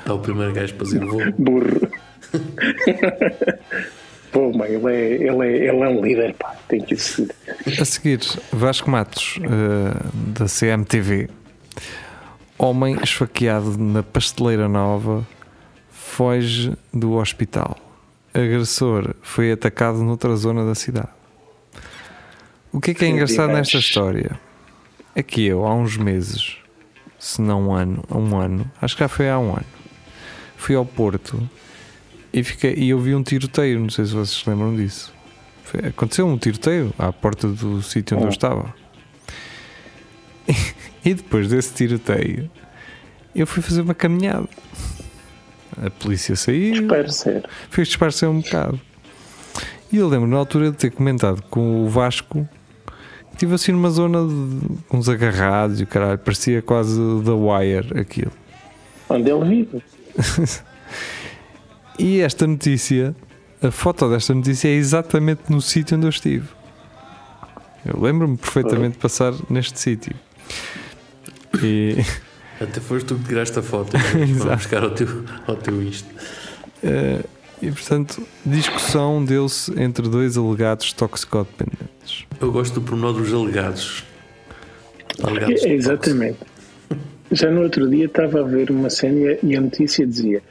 [0.00, 1.20] Está o primeiro gajo para dizer vou.
[1.38, 1.88] burro.
[4.32, 7.34] Pô, mãe, ele é, ele, é, ele é um líder, pá, tem que seguir.
[7.80, 8.20] a seguir,
[8.52, 11.28] Vasco Matos, eh, da CMTV.
[12.56, 15.26] Homem esfaqueado na pasteleira nova
[15.90, 17.76] foge do hospital.
[18.32, 21.08] Agressor foi atacado noutra zona da cidade.
[22.72, 24.38] O que é que é engraçado nesta história?
[25.14, 26.56] É que eu, há uns meses,
[27.18, 29.66] se não um ano, há um ano, acho que já foi há um ano,
[30.56, 31.48] fui ao Porto
[32.32, 33.80] e, fiquei, e eu vi um tiroteio.
[33.80, 35.12] Não sei se vocês se lembram disso.
[35.64, 38.32] Foi- aconteceu um tiroteio à porta do sítio onde eu Oh.
[38.32, 38.74] estava.
[41.04, 42.50] E depois desse tiroteio,
[43.34, 44.46] eu fui fazer uma caminhada.
[45.82, 47.48] A polícia saiu, Espero ser.
[47.70, 48.78] fez disparecer um bocado.
[49.90, 52.46] E eu lembro na altura de ter comentado com o Vasco
[53.28, 57.98] que estive assim numa zona de uns agarrados e o caralho, parecia quase The Wire
[57.98, 58.32] aquilo.
[59.08, 59.82] Onde ele vive.
[61.98, 63.14] E esta notícia,
[63.62, 66.48] a foto desta notícia é exatamente no sítio onde eu estive.
[67.84, 70.14] Eu lembro-me perfeitamente de passar neste sítio.
[71.62, 71.96] E,
[72.60, 73.96] Até foste tu que tiraste a foto.
[74.12, 74.56] Vamos Exato.
[74.56, 76.08] buscar ao teu, ao teu isto.
[76.82, 77.20] eh,
[77.62, 82.24] e portanto, discussão deu-se entre dois alegados toxicodependentes.
[82.40, 84.04] Eu gosto do pormenor dos alegados.
[85.22, 85.62] Alegados.
[85.64, 86.38] É, exatamente.
[87.32, 90.42] Já no outro dia estava a ver uma cena e a notícia dizia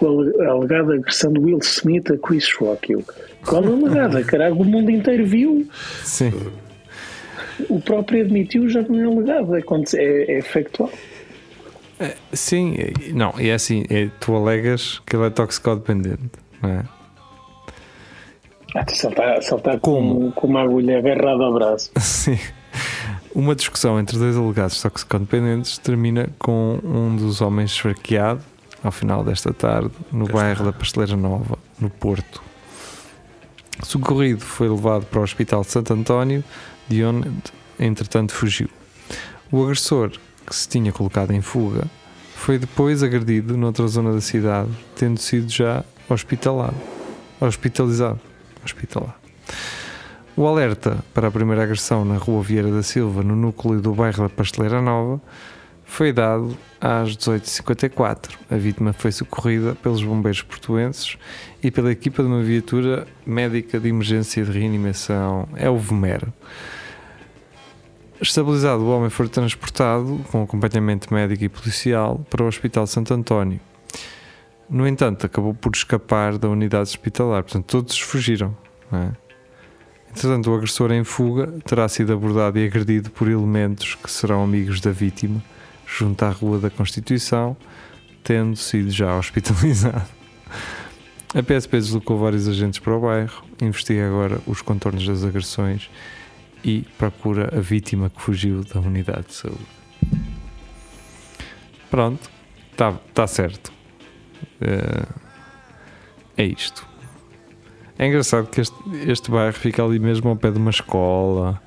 [0.00, 2.96] "O ale- a alegada agressão de Will Smith a Chris Rock.
[3.46, 4.22] Qual a alegada?
[4.24, 5.68] Caralho, o mundo inteiro viu.
[6.04, 6.32] Sim,
[7.68, 9.56] O próprio admitiu, já não é alegado.
[9.56, 9.60] É,
[9.96, 10.90] é, é factual.
[12.32, 12.74] sim,
[13.08, 16.30] e- não, e é assim, é, tu alegas que ele é toxicodependente,
[16.62, 16.84] não é?
[18.74, 20.30] Ah, ele está, se ele está Como?
[20.30, 21.90] com, com uma agulha agarrada ao braço.
[21.98, 22.38] Sim.
[23.34, 28.40] Uma discussão entre dois alegados toxicodependentes termina com um dos homens esfaqueado
[28.82, 32.42] ao final desta tarde no bairro da Pasteleira Nova, no Porto.
[33.82, 36.42] Socorrido foi levado para o Hospital de Santo António,
[36.88, 37.30] de onde,
[37.78, 38.68] entretanto, fugiu.
[39.50, 40.12] O agressor,
[40.46, 41.84] que se tinha colocado em fuga,
[42.34, 46.76] foi depois agredido noutra zona da cidade, tendo sido já hospitalado.
[47.40, 48.20] Hospitalizado.
[48.64, 49.14] Hospitalado.
[50.36, 54.22] O alerta para a primeira agressão na Rua Vieira da Silva, no núcleo do bairro
[54.22, 55.20] da Pasteleira Nova,
[55.88, 58.36] foi dado às 18h54.
[58.48, 61.16] A vítima foi socorrida pelos bombeiros portuenses
[61.60, 66.28] e pela equipa de uma viatura médica de emergência de reanimação, é o VMER.
[68.20, 73.58] Estabilizado, o homem foi transportado com acompanhamento médico e policial para o Hospital Santo António.
[74.68, 78.56] No entanto, acabou por escapar da unidade hospitalar, portanto, todos fugiram.
[78.92, 79.10] É?
[80.10, 84.80] Entretanto, o agressor em fuga terá sido abordado e agredido por elementos que serão amigos
[84.80, 85.42] da vítima,
[85.88, 87.56] junto à Rua da Constituição,
[88.22, 90.06] tendo sido já hospitalizado.
[91.34, 95.90] A PSP deslocou vários agentes para o bairro, investiga agora os contornos das agressões
[96.64, 99.66] e procura a vítima que fugiu da unidade de saúde.
[101.90, 102.30] Pronto,
[102.72, 103.72] está tá certo.
[104.60, 105.06] Eh,
[106.36, 106.86] é isto.
[107.98, 108.76] É engraçado que este,
[109.06, 111.60] este bairro fica ali mesmo ao pé de uma escola,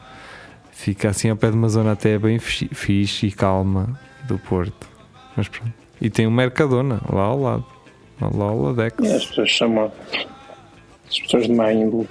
[0.72, 4.88] fica assim ao pé de uma zona até bem fi- fixe e calma do Porto.
[5.36, 5.74] Mas pronto.
[6.00, 7.66] E tem um Mercadona lá ao lado,
[8.20, 8.96] lá ao Ladex.
[9.08, 9.92] E as pessoas chamam,
[11.10, 12.08] As pessoas de má índole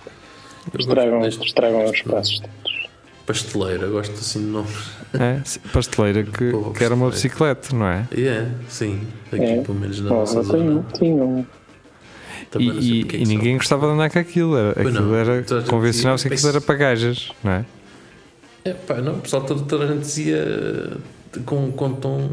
[0.79, 2.89] estragam, estragam os espaços todos.
[3.27, 4.91] pasteleira, gosto assim de nomes.
[5.15, 5.41] É,
[5.73, 8.07] pasteleira que, Boa que era uma bicicleta, não é?
[8.13, 9.01] É, sim.
[9.33, 9.61] Aqui, É.
[9.63, 10.85] pelo menos na Oh, nossa zona.
[10.93, 11.47] tinha.
[12.59, 13.59] E, e- é e ninguém são.
[13.59, 14.57] gostava de andar com aquilo.
[14.57, 15.15] Era, Pois aquilo não.
[15.15, 17.65] era convencionava-se que aquilo era para gajas, não é?
[18.65, 20.97] É, pá, não, o pessoal toda, toda a gente dizia
[21.45, 22.29] com, com tom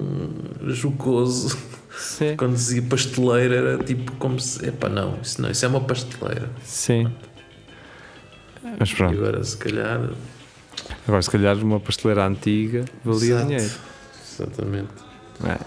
[0.67, 1.57] jocoso.
[1.97, 2.35] Sim.
[2.37, 4.67] Quando dizia pasteleira era tipo como se.
[4.67, 6.49] É pá, não, isso não, isso é uma pasteleira.
[6.63, 7.11] Sim.
[8.79, 10.09] Mas E pronto, agora se calhar.
[11.07, 13.45] agora se calhar uma pasteleira antiga valia Exato.
[13.47, 13.71] dinheiro.
[14.33, 14.89] Exatamente.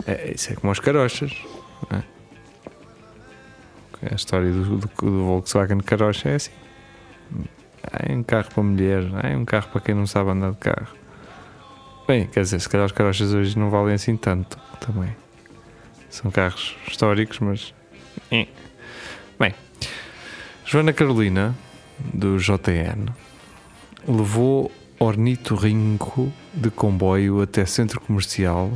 [0.06, 0.12] é?
[0.12, 1.32] É, isso é como as carochas.
[1.90, 2.02] é?
[4.12, 6.50] A história do, do, do Volkswagen Carocha é assim.
[8.08, 10.88] É um carro para mulher, é um carro para quem não sabe andar de carro.
[12.10, 15.14] Bem, quer dizer, se calhar os carochas hoje não valem assim tanto também.
[16.08, 17.72] São carros históricos, mas.
[18.32, 18.48] eh.
[19.38, 19.54] Bem,
[20.64, 21.54] Joana Carolina,
[22.12, 23.06] do JN,
[24.08, 28.72] levou ornitorrinco de comboio até centro comercial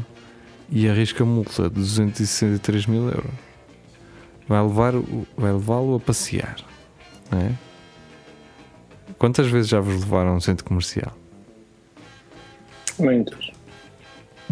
[0.71, 3.35] e arrisca multa de 263 mil euros.
[4.47, 4.93] Vai levar
[5.37, 6.55] vai levá-lo a passear.
[7.33, 7.51] É?
[9.19, 11.24] Quantas vezes já vos levaram a um centro comercial?
[12.99, 13.51] Muitos.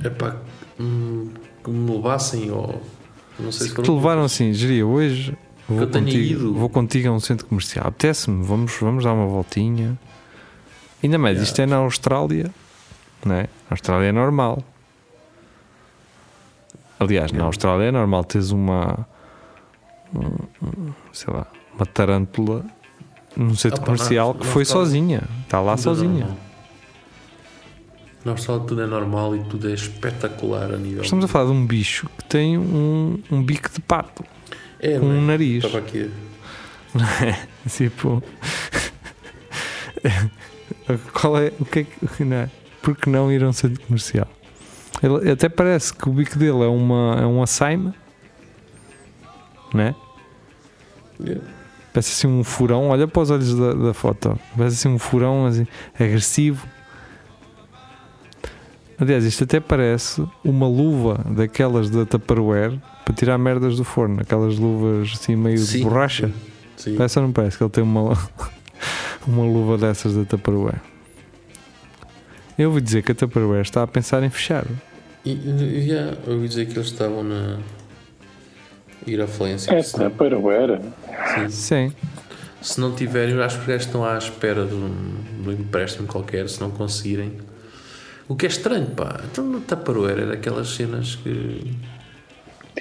[0.04, 0.36] É pá,
[0.80, 1.30] hum,
[1.62, 2.82] que me levassem ou.
[3.38, 5.36] Não sei se que te levaram assim, geria, hoje
[5.68, 7.86] vou contigo, vou contigo a um centro comercial.
[7.86, 9.98] Apetece-me, vamos, vamos dar uma voltinha.
[11.02, 11.50] Ainda mais, Yeah.
[11.50, 12.50] isto é na Austrália,
[13.24, 13.42] não é?
[13.42, 14.62] Na Austrália é normal.
[17.00, 17.46] Aliás, na Yeah.
[17.46, 19.06] Austrália é normal teres uma,
[20.14, 22.64] um- um, sei lá, uma tarântula
[23.36, 25.22] num centro Opa, comercial na- que na foi Austrália- sozinha.
[25.44, 26.28] Está lá é sozinha.
[28.24, 31.02] Na Austrália tudo é normal e tudo é espetacular a nível.
[31.02, 34.24] Estamos a falar de um bicho que tem um, um bico de pato,
[34.78, 35.18] é, com não é?
[35.18, 35.64] um nariz.
[35.64, 36.10] Estava aqui.
[37.68, 38.22] Tipo.
[41.12, 41.52] Qual é.
[41.58, 42.24] O que é que.
[42.24, 42.50] Não é?
[42.80, 44.28] Por que não ir a um centro comercial?
[45.02, 47.92] Ele, até parece que o bico dele é, uma, é um açaime,
[49.74, 49.94] né?
[51.24, 51.38] É.
[51.92, 52.88] Parece assim um furão.
[52.88, 54.38] Olha para os olhos da, da foto.
[54.56, 56.66] Parece assim um furão assim, agressivo.
[59.02, 64.20] Aliás, isto até parece uma luva daquelas da Tupperware para tirar merdas do forno.
[64.20, 66.30] Aquelas luvas assim meio de Sim, borracha.
[66.76, 66.94] Sim.
[66.94, 68.16] Parece ou não parece que ele tem uma,
[69.26, 70.80] uma luva dessas da Tupperware?
[72.56, 74.64] Eu ouvi dizer que a Tupperware está a pensar em fechar.
[75.24, 77.58] E, yeah, eu ouvi dizer que eles estavam na.
[79.04, 79.72] ir à falência.
[79.72, 80.80] É Tupperware.
[81.34, 81.48] sim.
[81.48, 81.92] Sim.
[82.62, 84.94] se não tiverem, eu acho que os gajos estão à espera de um,
[85.42, 87.32] de um empréstimo qualquer, se não conseguirem.
[88.28, 89.20] O que é estranho, pá.
[89.30, 91.70] Então no Tupperware era aquelas cenas que.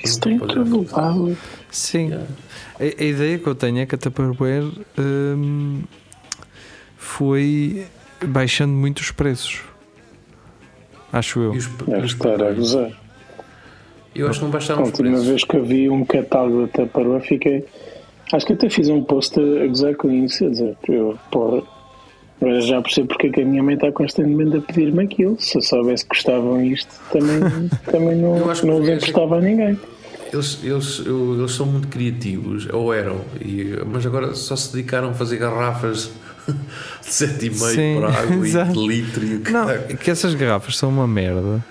[0.03, 1.37] Isso tem tudo levado.
[1.69, 2.07] Sim.
[2.07, 2.27] Yeah.
[2.79, 5.83] A, a ideia que eu tenho é que a Tupperware hum,
[6.97, 7.85] foi
[8.25, 9.61] baixando muito os preços.
[11.11, 11.53] Acho eu.
[11.55, 12.91] E os, Deve os estar a gozar.
[14.15, 15.27] Eu acho que não baixaram A os última preços.
[15.27, 17.65] vez que eu vi um catálogo da Tupperware fiquei.
[18.31, 20.45] Acho que até fiz um post a a gozar com isso.
[20.45, 21.63] A dizer, eu, porra,
[22.41, 25.37] agora já percebo porque é que a minha mãe está constantemente a pedir-me aquilo.
[25.39, 27.39] Se eu soubesse que gostavam isto, também,
[27.91, 29.79] também não, Eu acho que não os emprestava a ninguém.
[30.33, 35.13] Eles, eles, eles são muito criativos, ou eram, e- mas agora só se dedicaram a
[35.13, 36.09] fazer garrafas
[36.47, 40.77] de 7,5 Sim, por água e de litro e o Não, é que essas garrafas
[40.77, 41.63] são uma merda.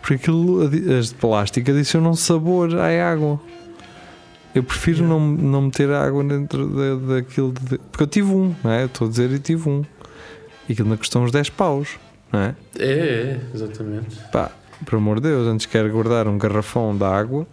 [0.00, 0.60] Porque aquilo,
[0.98, 3.40] as de plástico adicionam sabor à água.
[4.54, 7.52] Eu prefiro não, não meter água dentro da, daquilo.
[7.52, 8.82] De, porque eu tive um, não é?
[8.82, 9.82] Eu Estou a dizer, eu tive um.
[10.68, 11.98] E aquilo na custou uns 10 paus,
[12.32, 12.54] não é?
[12.78, 14.16] É, é, exatamente.
[14.32, 14.50] Pá,
[14.84, 17.46] por amor de Deus, antes quero guardar um garrafão de água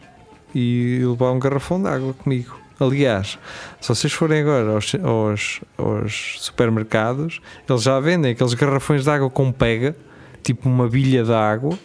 [0.54, 2.60] e levar um garrafão de água comigo.
[2.80, 3.38] Aliás,
[3.80, 7.40] se vocês forem agora aos, aos, aos supermercados,
[7.70, 9.96] eles já vendem aqueles garrafões de água com pega,
[10.42, 11.78] tipo uma bilha de água,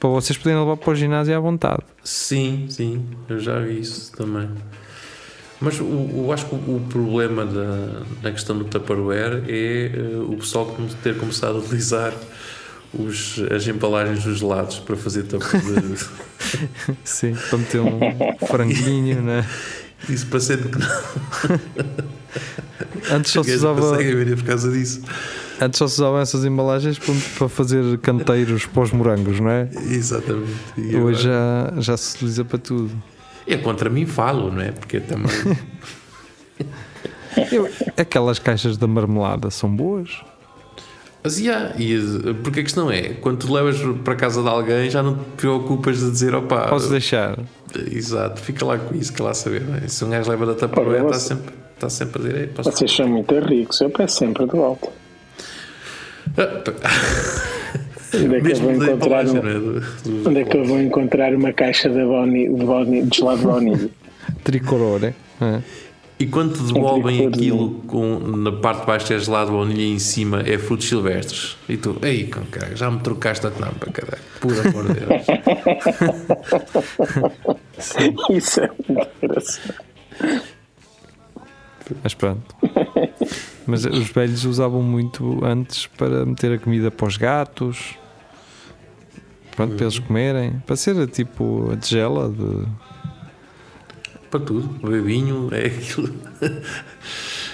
[0.00, 1.82] para vocês poderem levar para o ginásio à vontade.
[2.02, 4.50] Sim, sim, eu já vi isso também.
[5.60, 10.16] Mas o, o- acho que o, o problema da, da questão do Tupperware é eh,
[10.28, 12.12] o pessoal ter começado a utilizar
[12.92, 15.98] os, as embalagens dos gelados para fazer tupper de,
[17.04, 19.44] Sim, para meter um franguinho, né?
[20.08, 20.26] Isso
[20.68, 20.88] que não
[23.16, 23.80] Antes só se usava.
[24.36, 25.02] por causa disso.
[25.60, 29.68] Antes só se usavam essas embalagens para, para fazer canteiros para os morangos, não é?
[29.88, 30.52] Exatamente.
[30.76, 32.90] E Hoje agora- já, já se utiliza para tudo.
[33.46, 34.72] É contra mim falo, não é?
[34.72, 35.30] Porque também.
[37.50, 40.22] Eu- aquelas caixas da marmelada são boas.
[41.22, 44.90] Mas yeah, e eh, porque a questão é, quando tu levas para casa de alguém,
[44.90, 46.68] já não te preocupas de dizer opá.
[46.68, 47.38] Posso deixar.
[47.90, 49.62] Exato, fica lá com isso, que lá saber.
[49.82, 49.88] É?
[49.88, 51.54] Se um gajo leva da Olha, está sempre.
[51.74, 52.54] está sempre a direito.
[52.54, 52.70] Posso...
[52.70, 54.88] Vocês são muito ricos, eu peço sempre de volta.
[58.16, 59.54] Onde é que eu Mesmo vou da encontrar, um- não é?
[59.54, 63.16] Do- do- onde é que eu vou encontrar uma caixa de, boni, de, boni, de
[63.16, 63.90] gelado de baunilha?
[64.44, 65.14] Tricolore.
[65.40, 65.60] É.
[66.18, 69.98] E quando te devolvem aquilo com, na parte de baixo é gelado, baunilha e em
[69.98, 71.56] cima é frutos silvestres.
[71.68, 74.22] E tu, ei, com caralho, já me trocaste a tampa, caralho.
[74.40, 75.26] Por amor de Deus.
[78.30, 79.74] Isso é muito engraçado.
[82.02, 82.54] Mas pronto.
[83.66, 87.96] Mas os velhos usavam muito antes para meter a comida para os gatos.
[89.54, 90.62] Pronto, para eles comerem.
[90.66, 92.66] Para ser tipo a tigela de.
[94.30, 94.68] Para tudo.
[94.82, 96.12] Beber vinho é aquilo.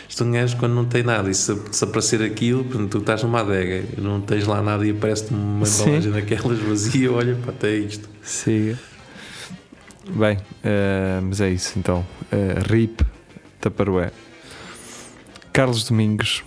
[0.08, 1.30] Isto um gajo quando não tem nada.
[1.30, 4.90] E se, se aparecer aquilo, tu estás numa adega e não tens lá nada e
[4.90, 8.08] aparece-te uma embalagem daquelas vazia, olha, pá, até isto.
[8.22, 8.78] Siga.
[10.08, 12.04] Bem, eh, mas é isso então.
[12.32, 13.02] Eh, RIP
[13.60, 14.10] Taparoé.
[15.52, 16.42] Carlos Domingos.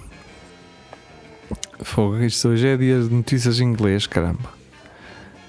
[1.81, 4.62] Fogo, isto hoje é dia de notícias em inglês, caramba.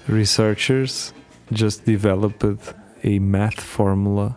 [0.07, 1.13] Researchers
[1.51, 4.35] just developed a math formula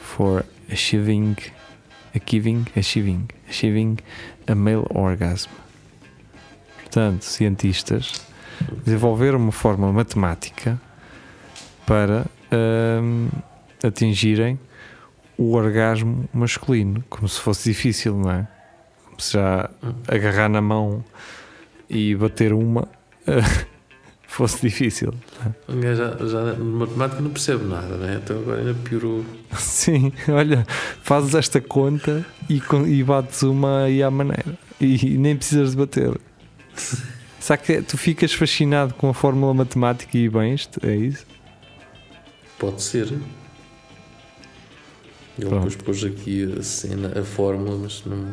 [0.00, 1.36] for achieving
[2.14, 3.98] achieving achieving achieving
[4.46, 5.50] a male orgasm.
[6.78, 8.12] Portanto, cientistas
[8.84, 10.80] desenvolveram uma fórmula matemática
[11.86, 13.28] para hum,
[13.82, 14.58] atingirem
[15.36, 18.48] o orgasmo masculino, como se fosse difícil, não é?
[19.06, 19.70] Como se já
[20.06, 21.04] agarrar na mão
[21.88, 22.88] e bater uma
[24.32, 25.12] fosse difícil.
[25.68, 28.20] Gajo já, já matemática não percebe nada, né?
[28.22, 29.24] Então agora ainda piorou.
[29.58, 30.66] Sim, olha,
[31.02, 34.58] fazes esta conta e, e bates uma aí à maneira.
[34.80, 36.18] E, nem precisas de bater.
[37.38, 40.68] Será que tu ficas fascinado com a fórmula matemática e bens?
[40.82, 41.26] É isso?
[42.58, 43.12] Pode ser.
[45.38, 45.68] Ele Pronto.
[45.68, 48.32] depois pôs aqui a cena, a fórmula, mas não.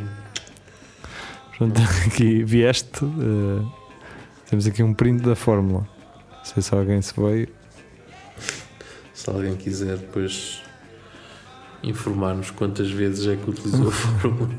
[1.58, 3.04] Portanto, aqui vieste.
[3.04, 3.79] eh,
[4.50, 5.88] temos aqui um print da fórmula.
[6.38, 7.48] Não sei se alguém se veio.
[9.14, 10.64] Se alguém quiser depois
[11.84, 14.50] informar-nos quantas vezes é que utilizou a fórmula.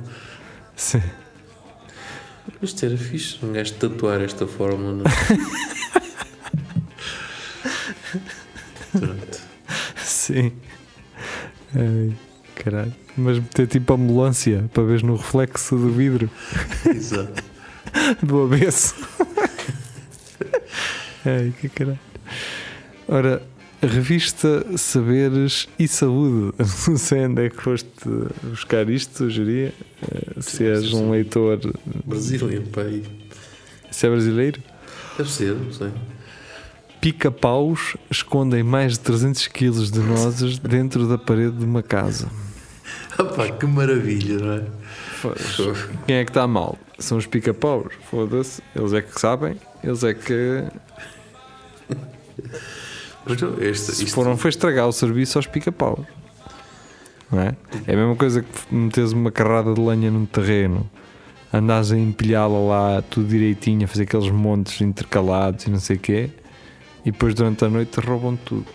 [0.76, 1.02] Sim.
[2.62, 5.02] Isto era fixe, um gajo tatuar esta fórmula.
[8.92, 9.40] Pronto.
[9.96, 10.52] Sim.
[11.74, 12.16] Ai,
[12.54, 12.94] caralho.
[13.16, 16.30] Mas meter tipo ambulância para ver no reflexo do vidro
[16.86, 17.42] Exato.
[18.22, 18.94] do avesso.
[21.24, 21.98] Ai, que caralho.
[23.08, 23.42] Ora,
[23.82, 26.54] revista Saberes e Saúde.
[26.88, 27.88] Não sei onde é que foste
[28.44, 29.72] buscar isto, sugeria.
[30.02, 31.58] Eh, Se és um leitor.
[32.04, 33.02] Brasília, pai.
[33.90, 34.62] Se é brasileiro?
[35.18, 35.90] Deve ser, não sei.
[37.00, 42.28] Pica-paus escondem mais de 300 quilos de nozes dentro da parede de uma casa.
[43.18, 44.64] Ah, pá, que maravilha, não é?
[46.06, 46.78] Quem é que está mal?
[46.98, 47.92] São os pica-paus.
[48.10, 48.62] Foda-se.
[48.74, 49.56] Eles é que sabem.
[49.82, 50.64] Eles é que.
[53.60, 56.06] Este, Se foram foi estragar o serviço aos pica-paus.
[57.30, 57.54] Não é?
[57.86, 60.90] É a mesma coisa que meteres uma carrada de lenha num terreno,
[61.52, 66.00] andares a empilhá-la lá tudo direitinho, a fazer aqueles montes intercalados e não sei o
[66.00, 66.30] quê,
[67.04, 68.66] e depois durante a noite roubam tudo.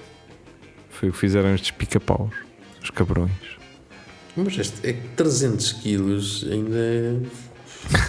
[0.89, 2.33] Foi o que fizeram estes pica-paus,
[2.81, 3.31] os cabrões.
[4.37, 7.21] Mas este é que 300 quilos ainda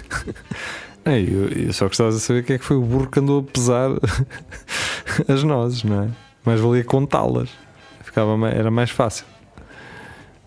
[1.07, 1.21] é.
[1.21, 3.43] Eu, eu só gostava de saber quem é que foi o burro que andou a
[3.43, 3.91] pesar
[5.27, 6.09] as nozes, não é?
[6.45, 7.49] Mais valia contá-las.
[8.03, 9.25] Ficava, era mais fácil.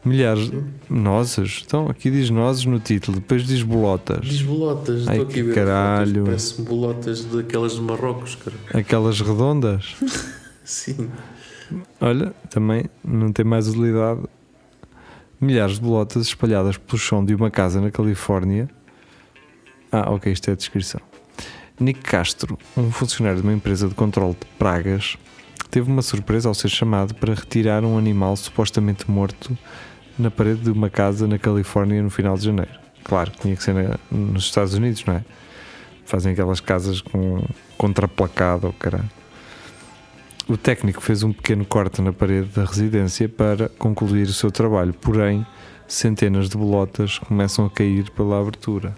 [0.04, 1.62] Milhares de nozes.
[1.66, 4.26] Então, aqui diz nozes no título, depois diz bolotas.
[4.26, 6.24] Diz bolotas, Ai, estou aqui a que ver caralho.
[6.24, 8.56] Parece bolotas daquelas de Marrocos, cara.
[8.72, 9.94] Aquelas redondas.
[10.64, 11.10] Sim.
[12.00, 14.20] Olha, também não tem mais utilidade.
[15.38, 18.68] Milhares de bolotas espalhadas pelo chão de uma casa na Califórnia.
[19.92, 21.00] Ah, ok, isto é a descrição.
[21.78, 25.16] Nick Castro, um funcionário de uma empresa de controle de pragas,
[25.70, 29.56] teve uma surpresa ao ser chamado para retirar um animal supostamente morto
[30.18, 32.72] na parede de uma casa na Califórnia no final de janeiro.
[33.02, 35.24] Claro, tinha que ser na- nos Estados Unidos, não é?
[36.04, 37.42] Fazem aquelas casas com
[37.78, 39.08] contraplacado, oh, caralho.
[40.48, 44.92] O técnico fez um pequeno corte na parede da residência para concluir o seu trabalho,
[44.92, 45.46] porém,
[45.86, 48.94] centenas de bolotas começam a cair pela abertura.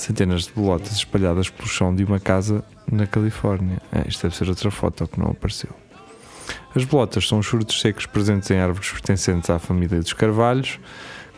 [0.00, 3.82] Centenas de bolotas espalhadas pelo chão de uma casa na Califórnia.
[3.92, 5.68] Ah, isto deve ser outra foto que não apareceu.
[6.74, 10.80] As bolotas são os frutos secos presentes em árvores pertencentes à família dos carvalhos,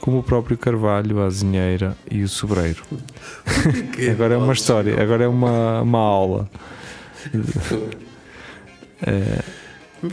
[0.01, 2.85] como o próprio carvalho, a azinheira e o sobreiro.
[4.13, 6.49] Agora é uma história, agora é uma, uma aula.
[9.05, 9.43] É,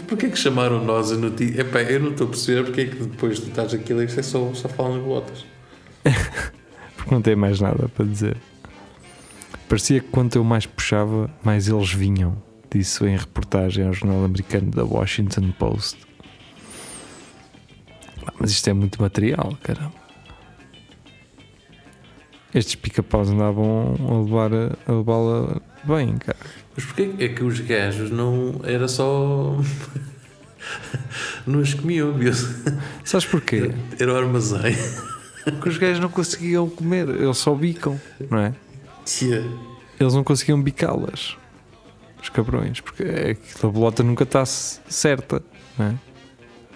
[0.07, 1.61] porquê que chamaram nós a notícia?
[1.61, 4.07] Epá, eu não estou a perceber porque é que depois tu estás aqui a ler
[4.07, 5.45] isto é só, só falam em bolotas.
[7.11, 8.37] Não tem mais nada para dizer.
[9.67, 12.41] Parecia que quanto eu mais puxava, mais eles vinham.
[12.71, 15.97] Disse em reportagem ao jornal americano da Washington Post.
[18.39, 19.93] Mas isto é muito material, caramba.
[22.53, 26.37] Estes pica-paus andavam a levar a, a levá-la bem, cara.
[26.75, 28.61] Mas porquê é que os gajos não.
[28.63, 29.55] Era só.
[31.45, 32.33] não as comiam, viu?
[33.03, 33.71] Sabes porquê?
[33.99, 34.75] Era o armazém.
[35.43, 38.53] Porque os gajos não conseguiam comer, eles só bicam, não é?
[39.05, 39.43] Tia.
[39.99, 41.37] Eles não conseguiam bicá-las,
[42.21, 45.41] os cabrões, porque é que a bolota nunca está certa,
[45.77, 45.95] não é?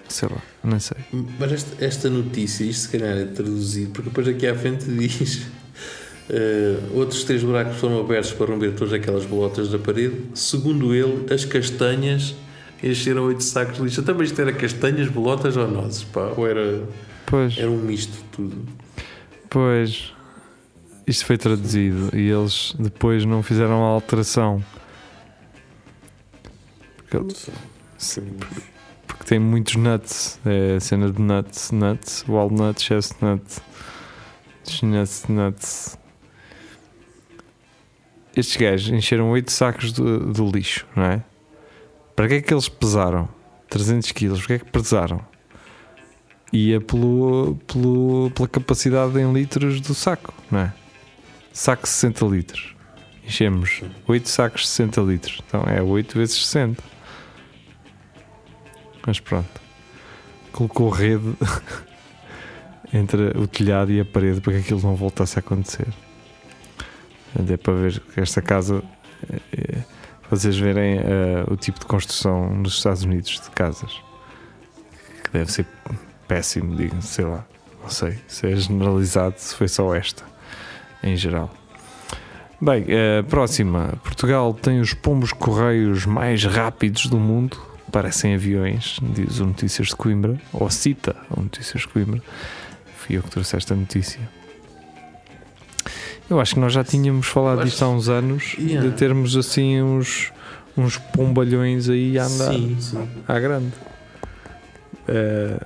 [0.09, 0.97] Sei lá, não sei.
[1.39, 5.47] Mas esta, esta notícia, isto se calhar é traduzido, porque depois aqui à frente diz.
[6.29, 10.15] eh, outros três buracos foram abertos para romper todas aquelas bolotas da parede.
[10.35, 12.35] Segundo ele, as castanhas
[12.83, 14.03] encheram oito sacos de lixo.
[14.03, 16.33] Também isto era castanhas, bolotas ou nozes, pá?
[16.35, 16.83] Ou era,
[17.25, 18.65] Pois, era um misto de tudo?
[19.49, 20.13] pois,
[21.05, 24.63] isto foi traduzido e eles depois não fizeram a alteração.
[26.97, 27.17] Porque,
[29.05, 33.43] porque tem muitos nuts, é a cena de nuts, nuts, walnut, chestnut,
[34.63, 35.97] chestnuts.
[38.35, 40.01] Estes gajos encheram 8 sacos de,
[40.31, 41.23] de lixo, não é?
[42.15, 43.29] Para que é que eles pesaram?
[43.69, 45.32] 300 quilos, para que é que pesaram?
[46.53, 50.73] Ia pelo, pelo, pela capacidade em litros do saco, não é?
[51.51, 52.75] Saco 60 litros.
[53.25, 55.41] Enchemos 8 sacos de 60 litros.
[55.47, 56.83] Então é 8 vezes 60.
[59.05, 59.61] Mas pronto.
[60.51, 61.33] Colocou rede
[62.93, 65.87] entre o telhado e a parede para que aquilo não voltasse a acontecer.
[67.35, 68.83] É para ver que esta casa.
[69.51, 69.83] é,
[70.29, 74.01] vocês verem eh, o tipo de construção nos Estados Unidos de casas.
[75.23, 75.67] Que deve ser
[76.33, 77.45] péssimo, digo, sei lá.
[77.81, 80.23] Não sei se é generalizado, se foi só esta,
[81.03, 81.53] em geral.
[82.59, 83.93] Bem, eh, próxima.
[84.03, 87.57] Portugal tem os pombos correios mais rápidos do mundo.
[87.91, 92.21] Parecem aviões, diz o Notícias de Coimbra, ou cita o Notícias de Coimbra.
[92.97, 94.19] Fui eu que trouxe esta notícia.
[96.29, 98.89] Eu acho que nós já tínhamos falado Eu disto há uns anos, Yeah.
[98.89, 100.31] de termos assim uns,
[100.75, 103.07] uns pombalhões aí a andar Sim, sim.
[103.27, 103.73] à grande.
[105.07, 105.59] Eh,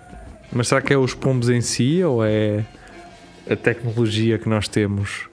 [0.52, 2.66] mas será que é os pombos em si ou é
[3.50, 5.28] a tecnologia que nós temos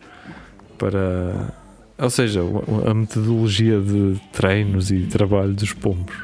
[0.78, 1.52] para.
[1.96, 2.40] Ou seja,
[2.88, 6.14] a metodologia de treinos e trabalho dos pombos?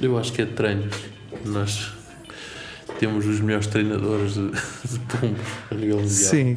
[0.00, 0.96] Eu acho que é treinos.
[1.44, 1.92] Nós
[2.98, 5.40] temos os melhores treinadores de, de pombos
[5.70, 6.08] a nível mundial.
[6.10, 6.56] Sim.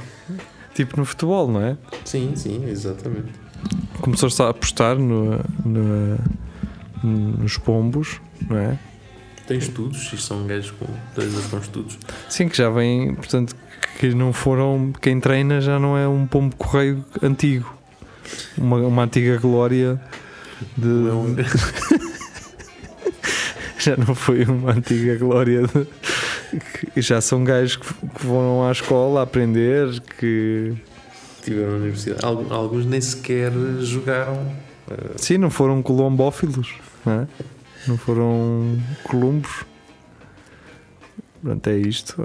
[0.73, 1.77] Tipo no futebol, não é?
[2.03, 3.29] Sim, sim, exatamente.
[4.01, 6.17] Começou-se a apostar no, no-
[7.03, 8.19] nos pombos,
[8.49, 8.77] não é?
[9.47, 10.85] Tem estudos, isto são gajos com
[11.49, 11.97] com estudos.
[12.29, 13.55] Sim, que já vem, portanto,
[13.99, 14.91] que não foram.
[15.01, 17.71] Quem treina já não é um pombo correio antigo.
[18.57, 20.01] Uma, uma antiga glória
[20.77, 20.87] de.
[20.87, 21.45] Não é
[23.77, 27.01] Já não foi uma antiga glória de.
[27.01, 30.73] já são gajos que, que vão à escola aprender, que.
[31.43, 32.25] tiveram na universidade.
[32.25, 34.51] Algu- Alguns nem sequer jogaram.
[35.17, 36.73] Sim, não foram colombófilos,
[37.05, 37.27] não é?
[37.87, 39.63] Não foram columbos.
[41.41, 42.23] Pronto, é isto.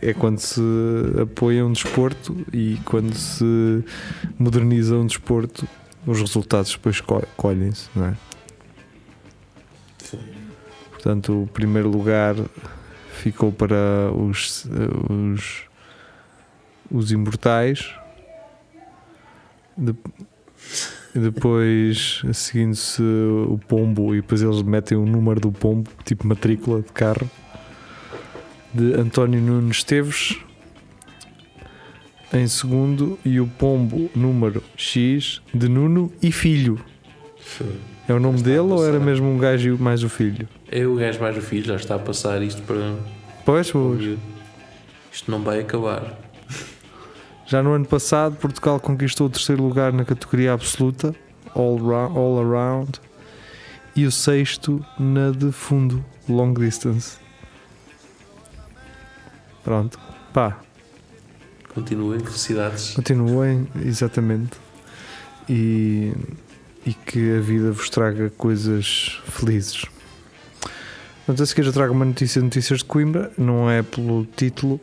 [0.00, 0.60] É, é quando se
[1.22, 3.84] apoia um desporto e quando se
[4.38, 5.68] moderniza um desporto,
[6.04, 8.16] os resultados depois co- colhem-se, não é?
[9.98, 10.18] Sim.
[10.90, 12.34] Portanto, o primeiro lugar
[13.12, 14.66] ficou para os,
[15.08, 15.62] os,
[16.90, 17.94] os imortais.
[19.76, 19.94] De-
[21.18, 26.92] depois, seguindo-se o pombo, e depois eles metem o número do pombo, tipo matrícula de
[26.92, 27.30] carro,
[28.72, 30.38] de António Nunes Esteves.
[32.32, 36.78] Em segundo, e o pombo número X de Nuno e Filho.
[38.08, 40.48] É o nome dele ou era mesmo um gajo e mais o filho?
[40.70, 42.94] É o gajo mais o filho, já está a passar isto para.
[43.44, 44.18] Pois, pois.
[45.12, 46.25] Isto não vai acabar.
[47.46, 51.14] Já no ano passado, Portugal conquistou o terceiro lugar na categoria absoluta,
[51.54, 53.00] all, ra- all around,
[53.94, 57.18] e o sexto na de fundo, long distance.
[59.62, 59.98] Pronto,
[60.32, 60.58] pá,
[61.74, 62.94] Continuem, felicidades.
[62.94, 64.56] continuem, exatamente,
[65.48, 66.12] e,
[66.84, 69.84] e que a vida vos traga coisas felizes.
[71.24, 74.80] Portanto, a seguir eu trago uma notícia, notícias de Coimbra, não é pelo título,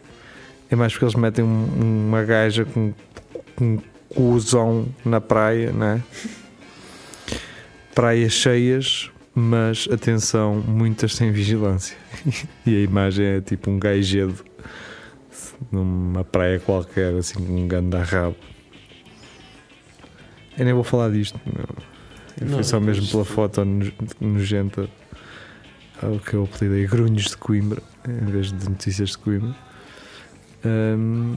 [0.73, 2.93] é mais porque eles metem um- uma gaja com,
[3.55, 6.01] com um cuzão na praia, né?
[7.95, 11.95] Praias cheias, mas atenção, muitas sem vigilância.
[12.65, 14.43] e a imagem é tipo um gajedo
[15.71, 18.35] numa praia qualquer, assim com um ganda rabo.
[20.57, 21.65] Eu nem vou falar disto, meu.
[22.39, 24.87] Eu Não, fui só mesmo pela foto no- nojenta
[26.01, 29.55] ao que eu apelidei Grunhos de Coimbra, em vez de notícias de Coimbra.
[30.65, 31.35] Ahm,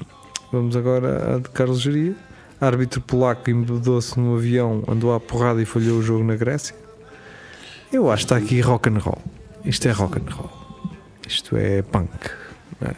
[0.53, 2.15] vamos agora à de Carlos Geria.
[2.61, 6.75] Árbitro polaco embebedou-se no avião, andou à porrada e falhou o jogo na Grécia.
[7.93, 9.19] Eu acho que está aqui rock and roll.
[9.65, 10.51] Isto é rock and roll.
[11.27, 12.09] Isto é punk.
[12.83, 12.95] é?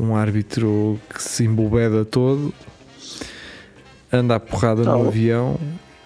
[0.00, 2.54] Um árbitro que se embobeda todo,
[4.12, 5.08] anda à porrada no Alô?
[5.08, 5.58] avião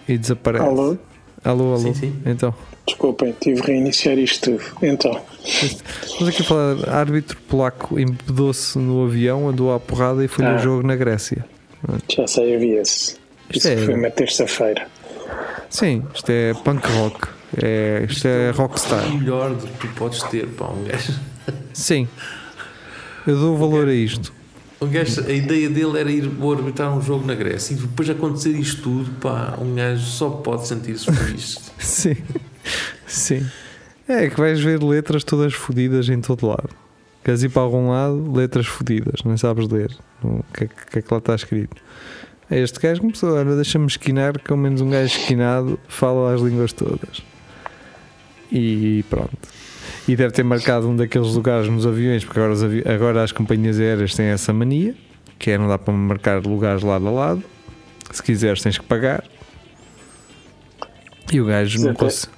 [0.08, 0.64] e desaparece.
[0.64, 0.98] Alô?
[1.44, 1.78] Alô, alô.
[1.78, 2.12] Sim, sim.
[2.26, 2.54] Então,
[2.86, 4.64] Desculpem, tive de reiniciar isto tudo.
[4.82, 6.88] Então, estamos aqui a falar.
[6.88, 10.56] Árbitro polaco embebedou-se no avião, andou à porrada e falhou Ah.
[10.56, 11.44] o jogo na Grécia.
[12.08, 13.16] já sei, havia esse.
[13.54, 14.86] Isto é- foi uma terça-feira.
[15.70, 17.28] Sim, isto é punk rock.
[17.62, 19.06] É, isto é rockstar.
[19.08, 21.12] O melhor do que tu podes ter, pá, um gajo.
[21.72, 22.06] Sim.
[23.26, 24.32] Eu dou valor a isto.
[24.80, 28.06] Um gajo, a ideia dele era ir vou arbitrar um jogo na Grécia e depois
[28.06, 31.70] de acontecer isto tudo, pá, um gajo só pode sentir-se feliz.
[31.78, 32.16] Sim.
[33.06, 33.46] Sim.
[34.08, 36.70] É que vais ver letras todas fodidas em todo lado.
[37.22, 40.98] Queres ir para algum lado, letras fodidas, não sabes ler o que, é que- o
[40.98, 41.76] é que lá está escrito.
[42.50, 46.40] É Este gajo começou, olha, deixa-me esquinar, que ao menos um gajo esquinado fala as
[46.40, 47.22] línguas todas.
[48.50, 49.38] E pronto.
[50.08, 53.78] E deve ter marcado um daqueles lugares nos aviões, porque agora, avi- agora as companhias
[53.78, 54.94] aéreas têm essa mania,
[55.38, 57.44] que é não dá para marcar lugares lado a lado.
[58.10, 59.22] Se quiseres tens que pagar.
[61.32, 62.30] E o gajo não, Até- cons-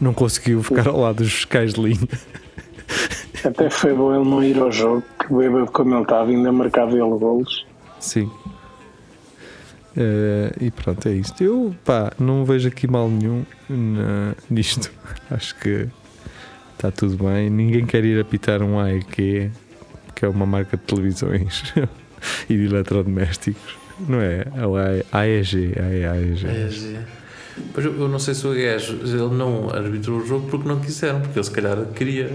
[0.00, 2.08] não conseguiu ficar ao lado dos fiscais de linha.
[3.44, 6.92] Até foi bom ele não ir ao jogo, que bêbado como ele estava, ainda marcava
[6.92, 7.66] ele golos.
[7.98, 8.30] Sim.
[9.96, 11.42] Eh, e pronto, é isto.
[11.42, 14.90] Eu pá, não vejo aqui mal nenhum na- nisto.
[15.30, 15.88] Acho que
[16.78, 17.50] está tudo bem.
[17.50, 19.50] Ninguém quer ir apitar um AEQ,
[20.14, 21.74] que é uma marca de televisões
[22.48, 23.76] e de eletrodomésticos.
[24.08, 24.46] Não é?
[24.54, 25.74] É o AEG.
[25.76, 26.46] AEG.
[26.46, 27.02] É.
[27.74, 30.78] Pois eu, eu não sei se o gajo ele não arbitrou o jogo porque não
[30.78, 32.30] quiseram, porque ele se calhar queria.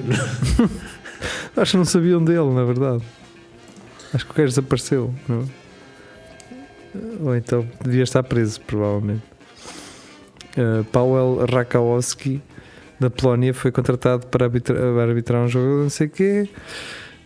[1.56, 3.02] Acho que não sabiam dele, na verdade.
[4.14, 5.14] Acho que o gajo desapareceu.
[5.30, 5.44] Não?
[6.96, 7.24] é?
[7.24, 9.24] Ou então devia estar preso, provavelmente.
[10.58, 12.42] Uh, Paweł Rakowski,
[13.04, 16.50] da Polónia, foi contratado para arbitra- para arbitrar um jogo, não sei o quê.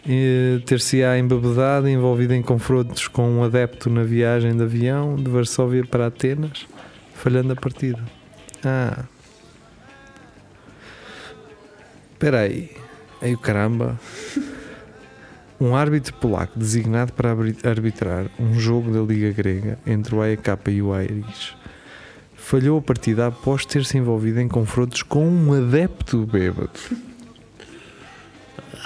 [0.06, 5.84] E Ter-se-á embebedado, envolvido em confrontos com um adepto na viagem de avião de Varsóvia
[5.86, 6.66] para Atenas,
[7.14, 8.02] falhando a partida.
[8.64, 9.04] Ah.
[12.14, 12.72] Espera aí.
[13.22, 14.00] Aí o caramba.
[15.60, 20.82] Um árbitro polaco designado para arbitrar um jogo da Liga Grega entre o AEK e
[20.84, 21.57] o Aires
[22.48, 26.70] falhou a partida após ter-se envolvido em confrontos com um adepto bêbado.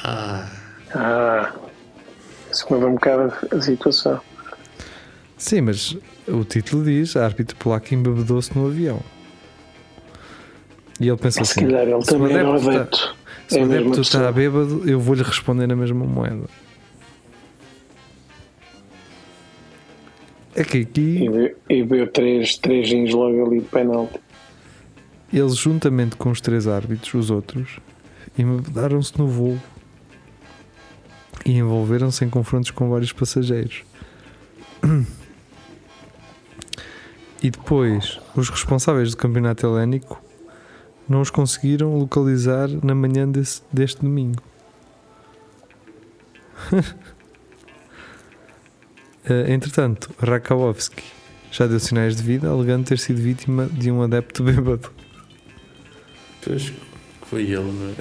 [0.04, 0.48] Ah,
[0.96, 1.54] Ah,
[2.52, 4.20] isso muda um bocado a situação.
[5.38, 5.96] Sim, mas
[6.28, 9.00] o título diz: árbitro polaco embebedou-se no avião.
[11.00, 13.14] E ele pensou Se assim: calhar ele se o também era um adepto está-
[13.48, 16.44] se É o mesma adepto está bêbado, eu vou-lhe responder na mesma moeda.
[20.56, 21.28] É que aqui
[21.70, 24.20] E viu três, três gins logo ali de penalti.
[25.32, 27.80] Eles, juntamente com os três árbitros, os outros,
[28.38, 29.58] embebedaram-se no voo
[31.46, 33.84] e envolveram-se em confrontos com vários passageiros.
[37.42, 40.22] E depois, os responsáveis do campeonato helénico
[41.08, 44.44] não os conseguiram localizar na manhã desse- deste domingo.
[49.26, 51.04] Eh, Entretanto, Rakowski
[51.52, 54.90] já deu sinais de vida, alegando ter sido vítima de um adepto bêbado.
[56.44, 56.72] pois
[57.32, 57.94] foi ele, não é?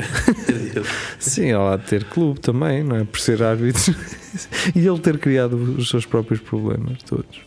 [0.51, 0.87] Ele.
[1.21, 3.05] Sim, de ter clube também, não é?
[3.05, 3.95] Por ser árbitro.
[4.75, 7.41] e ele ter criado os seus próprios problemas todos.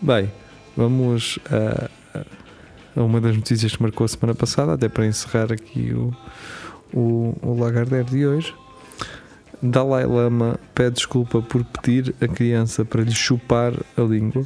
[0.00, 0.32] Bem,
[0.74, 1.90] vamos a,
[2.96, 6.16] a uma das notícias que marcou a semana passada, até para encerrar aqui o,
[6.90, 8.54] o, o Lagardère de hoje.
[9.64, 14.44] Dalai Lama pede desculpa por pedir a criança para lhe chupar a língua.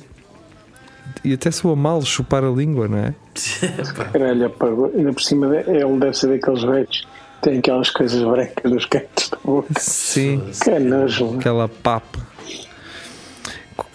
[1.24, 3.14] E até soa mal chupar a língua, não é?
[4.12, 4.92] Caralho, apagou.
[4.96, 9.28] Ainda por cima, ele deve ser daqueles velhos que têm aquelas coisas brancas nos cantos
[9.30, 9.68] da boca.
[9.80, 10.40] Sim.
[10.62, 11.34] Que nojo.
[11.38, 12.20] Aquela papa.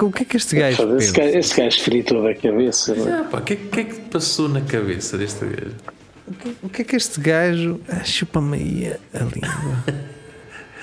[0.01, 2.93] O que é que este gajo Foda-se, Esse gajo, esse gajo fritou da cabeça.
[3.31, 5.75] Ah, o que, é- que é que passou na cabeça deste gajo?
[6.61, 10.03] O que é que este gajo ah, chupa-me aí a língua?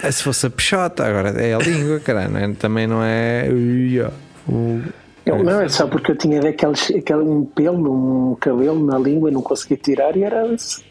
[0.02, 2.52] Ah, se fosse a peixota, agora é a língua, caralho, não é?
[2.54, 3.48] também não é
[5.26, 9.30] Eu- não, é só porque eu tinha daqueles, aquele, um pelo, um cabelo na língua,
[9.30, 10.82] não conseguia tirar e era assim.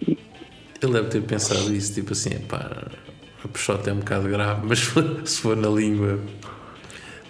[0.82, 2.88] Ele deve ter pensado isso, tipo assim, pá,
[3.44, 4.80] a puxota é um bocado grave, mas
[5.30, 6.20] se for na língua,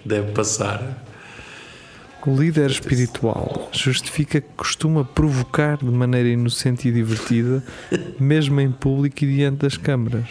[0.04, 1.04] deve passar.
[2.26, 7.62] O líder espiritual justifica que costuma provocar de maneira inocente e divertida,
[8.20, 10.28] mesmo em público e diante das câmaras.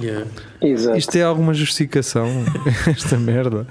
[0.00, 0.26] Yeah.
[0.60, 0.98] Exato.
[0.98, 2.28] Isto é alguma justificação?
[2.86, 3.66] Esta merda.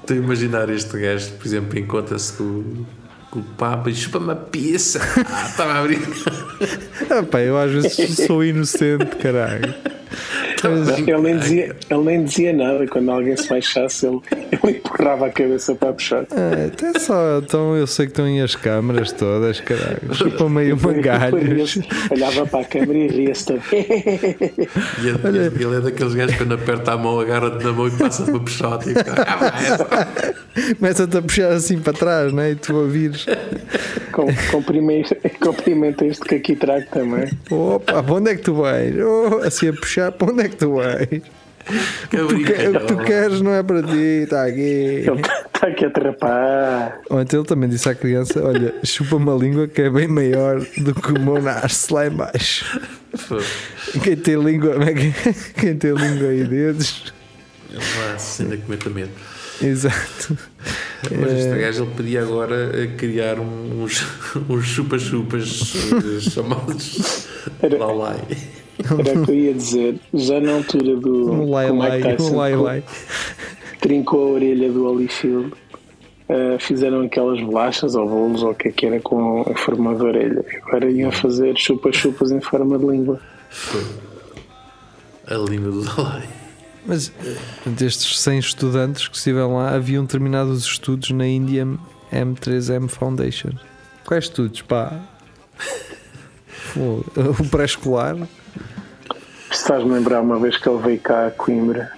[0.00, 2.84] Estou a imaginar este gajo, por exemplo, encontra-se com,
[3.30, 5.00] com o Papa e chupa-me a pizza.
[5.30, 6.32] Ah, estava a brincar.
[7.10, 9.74] Ah, pá, eu às vezes sou inocente, caralho.
[10.66, 14.20] Ele nem, dizia, ele nem dizia nada quando alguém se baixasse, ele,
[14.62, 16.24] ele empurrava a cabeça para puxar.
[16.30, 20.14] Ah, até só, então eu sei que estão aí as câmaras todas, caralho.
[20.14, 21.78] Chupa meio mangalhos.
[22.10, 23.86] Olhava para a câmera e ria-se também.
[25.02, 27.90] E ele, ele é daqueles gajos que quando aperta a mão, agarra-te na mão e
[27.92, 28.90] passa para puxote.
[28.90, 30.08] E fica, ah,
[30.78, 32.50] Começa-te a puxar assim para trás, né?
[32.50, 33.26] E tu a vires.
[34.12, 37.28] Com- Cumprimenta cumprimenta este que aqui trago também.
[37.50, 38.94] Opa, para onde é que tu vais?
[38.98, 41.08] Oh, assim a puxar, para onde é que tu vais?
[41.08, 41.20] que
[42.16, 44.60] Tu que- o que tu queres não é para ti, está aqui.
[44.60, 47.00] Ele está aqui a atrapar.
[47.10, 50.60] Ou então ele também disse à criança: Olha, chupa-me a língua que é bem maior
[50.78, 52.80] do que o meu nasce lá em baixo.
[54.02, 54.74] Quem tem língua,
[55.60, 57.12] quem tem língua e dedos.
[57.72, 59.10] Vá, ainda cometa medo.
[59.62, 60.38] Exato.
[61.20, 64.06] Mas este gajo ele podia agora eh, criar uns,
[64.48, 65.74] uns chupa-chupas
[66.16, 67.26] eh, chamados
[67.62, 68.20] Era- Lalai.
[68.98, 69.98] Era o que eu ia dizer.
[70.14, 71.32] Já na altura do.
[71.32, 72.82] Um lai lai, Tyson um lai lai.
[73.80, 75.52] trincou a orelha do Holyfield.
[76.28, 79.94] Uh, fizeram aquelas bolachas ou bolos ou o que é que era com a forma
[79.96, 80.44] de orelha.
[80.62, 83.20] Agora iam fazer chupas-chupas em forma de língua.
[85.26, 86.28] A língua do Lalai.
[86.86, 87.36] Mas eh,
[87.66, 91.78] destes 100 estudantes que estiveram lá, haviam terminado os estudos na Indian
[92.12, 93.50] M3M Foundation.
[94.04, 95.00] Quais estudos, pá?
[96.76, 98.16] O pré-escolar?
[99.50, 101.92] Estás-me lembrar uma vez que ele veio cá a Coimbra,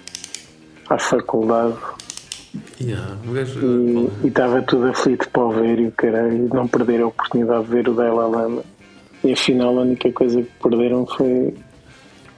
[0.88, 1.76] à faculdade,
[2.78, 7.06] Yeah, gajo, e estava tudo aflito para o ver e o caralho, não perder a
[7.06, 8.62] oportunidade de ver o Dalai Lama.
[9.24, 11.54] E afinal a única coisa que perderam foi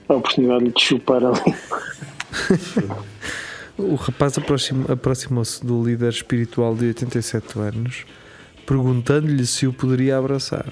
[0.07, 3.05] a oportunidade de lhe chupar a língua.
[3.77, 4.37] O rapaz
[4.87, 8.05] aproximou-se do líder espiritual de 87 anos,
[8.65, 10.71] perguntando-lhe se o poderia abraçar.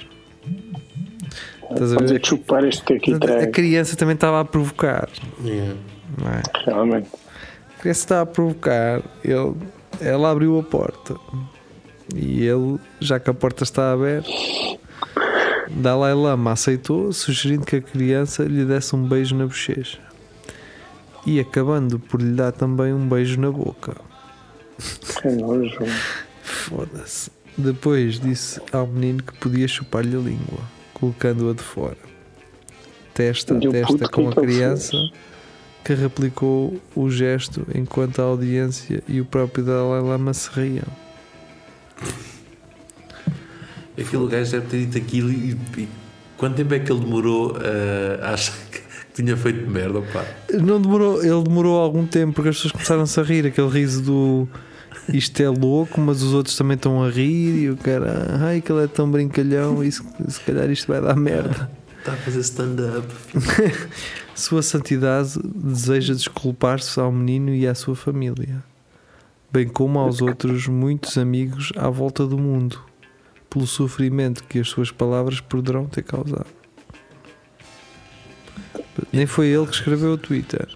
[1.71, 2.21] Estás a Vamos ver?
[2.21, 5.09] a chupar este que aqui A criança também estava a provocar,
[5.43, 5.75] yeah.
[6.25, 6.65] é?
[6.65, 7.09] Realmente.
[7.77, 9.55] A criança estava a provocar, ele,
[9.99, 11.15] ela abriu a porta
[12.15, 14.29] e ele, já que a porta está aberta,
[15.69, 19.99] Dalai Lama aceitou, sugerindo que a criança lhe desse um beijo na bochecha
[21.25, 23.95] e acabando por lhe dar também um beijo na boca.
[25.23, 25.79] É nojo.
[26.43, 27.31] Foda-se.
[27.57, 30.59] Depois disse ao menino que podia chupar-lhe a língua,
[31.03, 31.97] colocando-a de fora.
[33.13, 34.95] Testa a testa com a criança,
[35.83, 40.87] que replicou o gesto enquanto a audiência e o próprio Dalai Lama se riam.
[43.99, 45.89] Aquele gajo deve ter dito aquilo e, e
[46.37, 47.55] quanto tempo é que ele demorou
[48.21, 48.81] a achar que
[49.13, 50.25] tinha feito merda, pá?
[50.53, 54.47] Não demorou, ele demorou algum tempo porque as pessoas começaram-se a rir, aquele riso do
[55.09, 58.71] isto é louco, mas os outros também estão a rir e o cara, ai que
[58.71, 61.69] ele é tão brincalhão, e se, se calhar isto vai dar merda.
[61.99, 63.07] Está a fazer stand-up.
[64.35, 68.63] Sua Santidade deseja desculpar-se ao menino e à sua família,
[69.51, 72.81] bem como aos outros muitos amigos à volta do mundo,
[73.47, 76.47] pelo sofrimento que as suas palavras poderão ter causado.
[79.11, 80.67] Nem foi ele que escreveu o Twitter.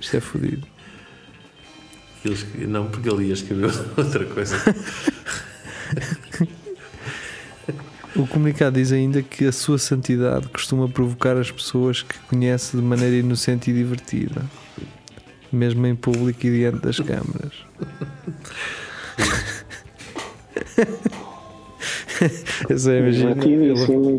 [0.00, 0.73] Isto é fodido.
[2.24, 4.56] Ele Não, porque ele ia escrever outra coisa.
[8.16, 12.82] O comunicado diz ainda que a sua santidade costuma provocar as pessoas que conhece de
[12.82, 14.42] maneira inocente e divertida,
[15.52, 17.52] mesmo em público e diante das câmaras.
[22.68, 24.18] Eu só imagino ele,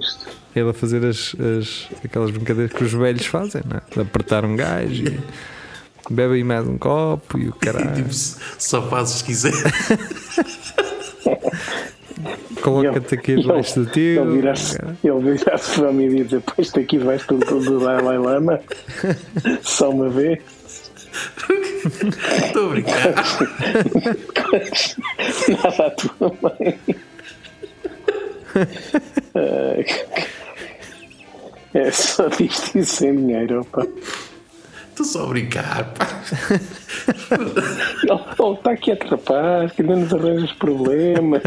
[0.55, 3.81] ele a fazer as, as- aquelas brincadeiras que os velhos fazem, não é?
[3.93, 5.19] De apertar um gajo e
[6.09, 7.95] bebe aí mais um copo e o caralho.
[7.95, 9.53] tipo, só fazes se quiser.
[12.61, 14.23] Coloca-te aqui debaixo do teu.
[14.23, 14.77] Ele virasse
[15.21, 18.59] virasse para mim e dizer: Pois daqui vais tu do Dalai Lama,
[19.61, 20.39] só uma vez.
[22.43, 23.13] Estou a brincar.
[25.63, 26.79] Nada a tua mãe.
[31.73, 33.87] É só disto e sem dinheiro, opa.
[34.95, 36.07] Estou só a brincar, pá.
[38.39, 41.41] Oh, está aqui a atrapar, que ainda nos arranja os problemas.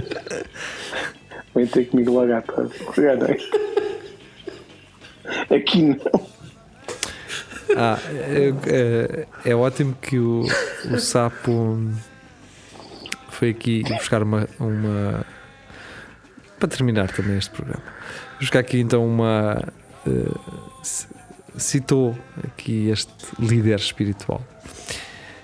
[1.55, 2.75] Vem ter comigo logo à tarde.
[5.55, 6.29] Aqui não.
[7.77, 10.43] Ah, é, é- é ótimo que o,
[10.91, 11.79] o sapo
[13.31, 15.25] foi aqui buscar uma, uma-
[16.59, 17.83] Para terminar também este programa.
[18.39, 19.63] Buscar aqui então uma.
[20.83, 21.07] c-
[21.59, 24.43] citou aqui este líder espiritual.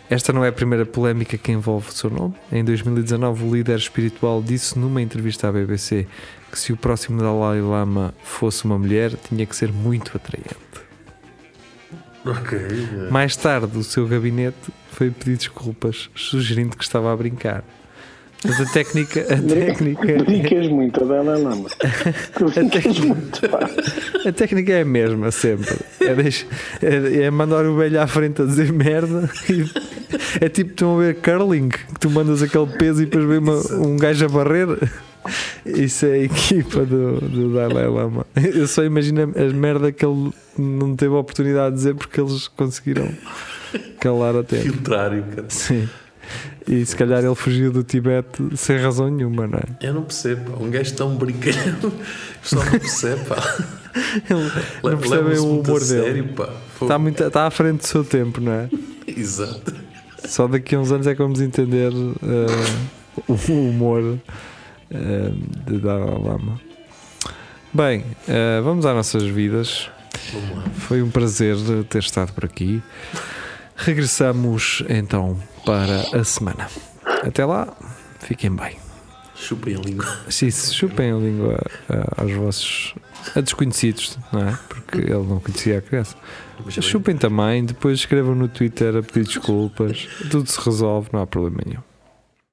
[0.09, 2.35] Esta não é a primeira polémica que envolve o seu nome.
[2.53, 6.07] Em 2019, o líder espiritual disse numa entrevista à BBC
[6.53, 10.55] que se o próximo Dalai Lama fosse uma mulher, tinha que ser muito atraente.
[12.25, 12.59] Ok.
[13.11, 17.65] Mais tarde, o seu gabinete foi pedir desculpas, sugerindo que estava a brincar.
[18.45, 21.69] Mas a técnica, a técnica, Brincas muito, a Dalai Lama.
[22.37, 23.71] Tu brincas muito, pá.
[24.29, 25.75] a técnica é a mesma sempre.
[26.01, 26.47] É, deix-
[26.83, 29.31] é- é mandar o velho à frente a dizer merda.
[29.49, 29.65] e-
[30.45, 33.87] é tipo estão a ver curling, que tu mandas aquele peso e depois vem uma-
[33.87, 34.69] um gajo a barrer.
[35.65, 38.27] Isso é a equipa do, do Dalai Lama.
[38.37, 42.47] Eu só imagino as merda que ele não teve a oportunidade de dizer porque eles
[42.49, 43.09] conseguiram
[44.01, 44.63] calar a tempo.
[44.65, 45.47] Filtrar, e cara.
[45.49, 45.89] Sim.
[46.67, 49.87] E se calhar ele fugiu do Tibete sem razão nenhuma, não é?
[49.87, 50.63] Eu não percebo.
[50.63, 51.93] Um gajo tão brincalhão.
[52.43, 53.37] Só não percebe, pá.
[54.29, 54.51] Ele
[54.83, 55.85] não percebem Leva-se o humor dele.
[55.85, 56.49] sério, pá.
[56.83, 58.69] Está, muito, está à frente do seu tempo, não é?
[59.07, 59.75] Exato.
[60.27, 64.19] Só daqui a uns anos é que vamos entender eh, o humor
[64.91, 65.31] eh,
[65.67, 66.61] de Dalai Lama.
[67.73, 69.91] Bem, eh, vamos às nossas vidas.
[70.79, 71.57] Foi um prazer
[71.89, 72.83] ter estado por aqui.
[73.77, 76.69] Regressamos então para a semana.
[77.23, 77.73] Até lá,
[78.21, 78.77] fiquem bem.
[79.35, 80.07] Chupem a língua.
[80.29, 81.59] Sim, chupem a língua
[82.17, 82.95] aos vossos
[83.35, 84.59] a desconhecidos, não é?
[84.69, 86.17] Porque ele não conhecia a criança.
[86.65, 90.09] Mas Chupem também, depois escrevam no Twitter a pedir desculpas.
[90.31, 91.83] Tudo se resolve, não há problema nenhum.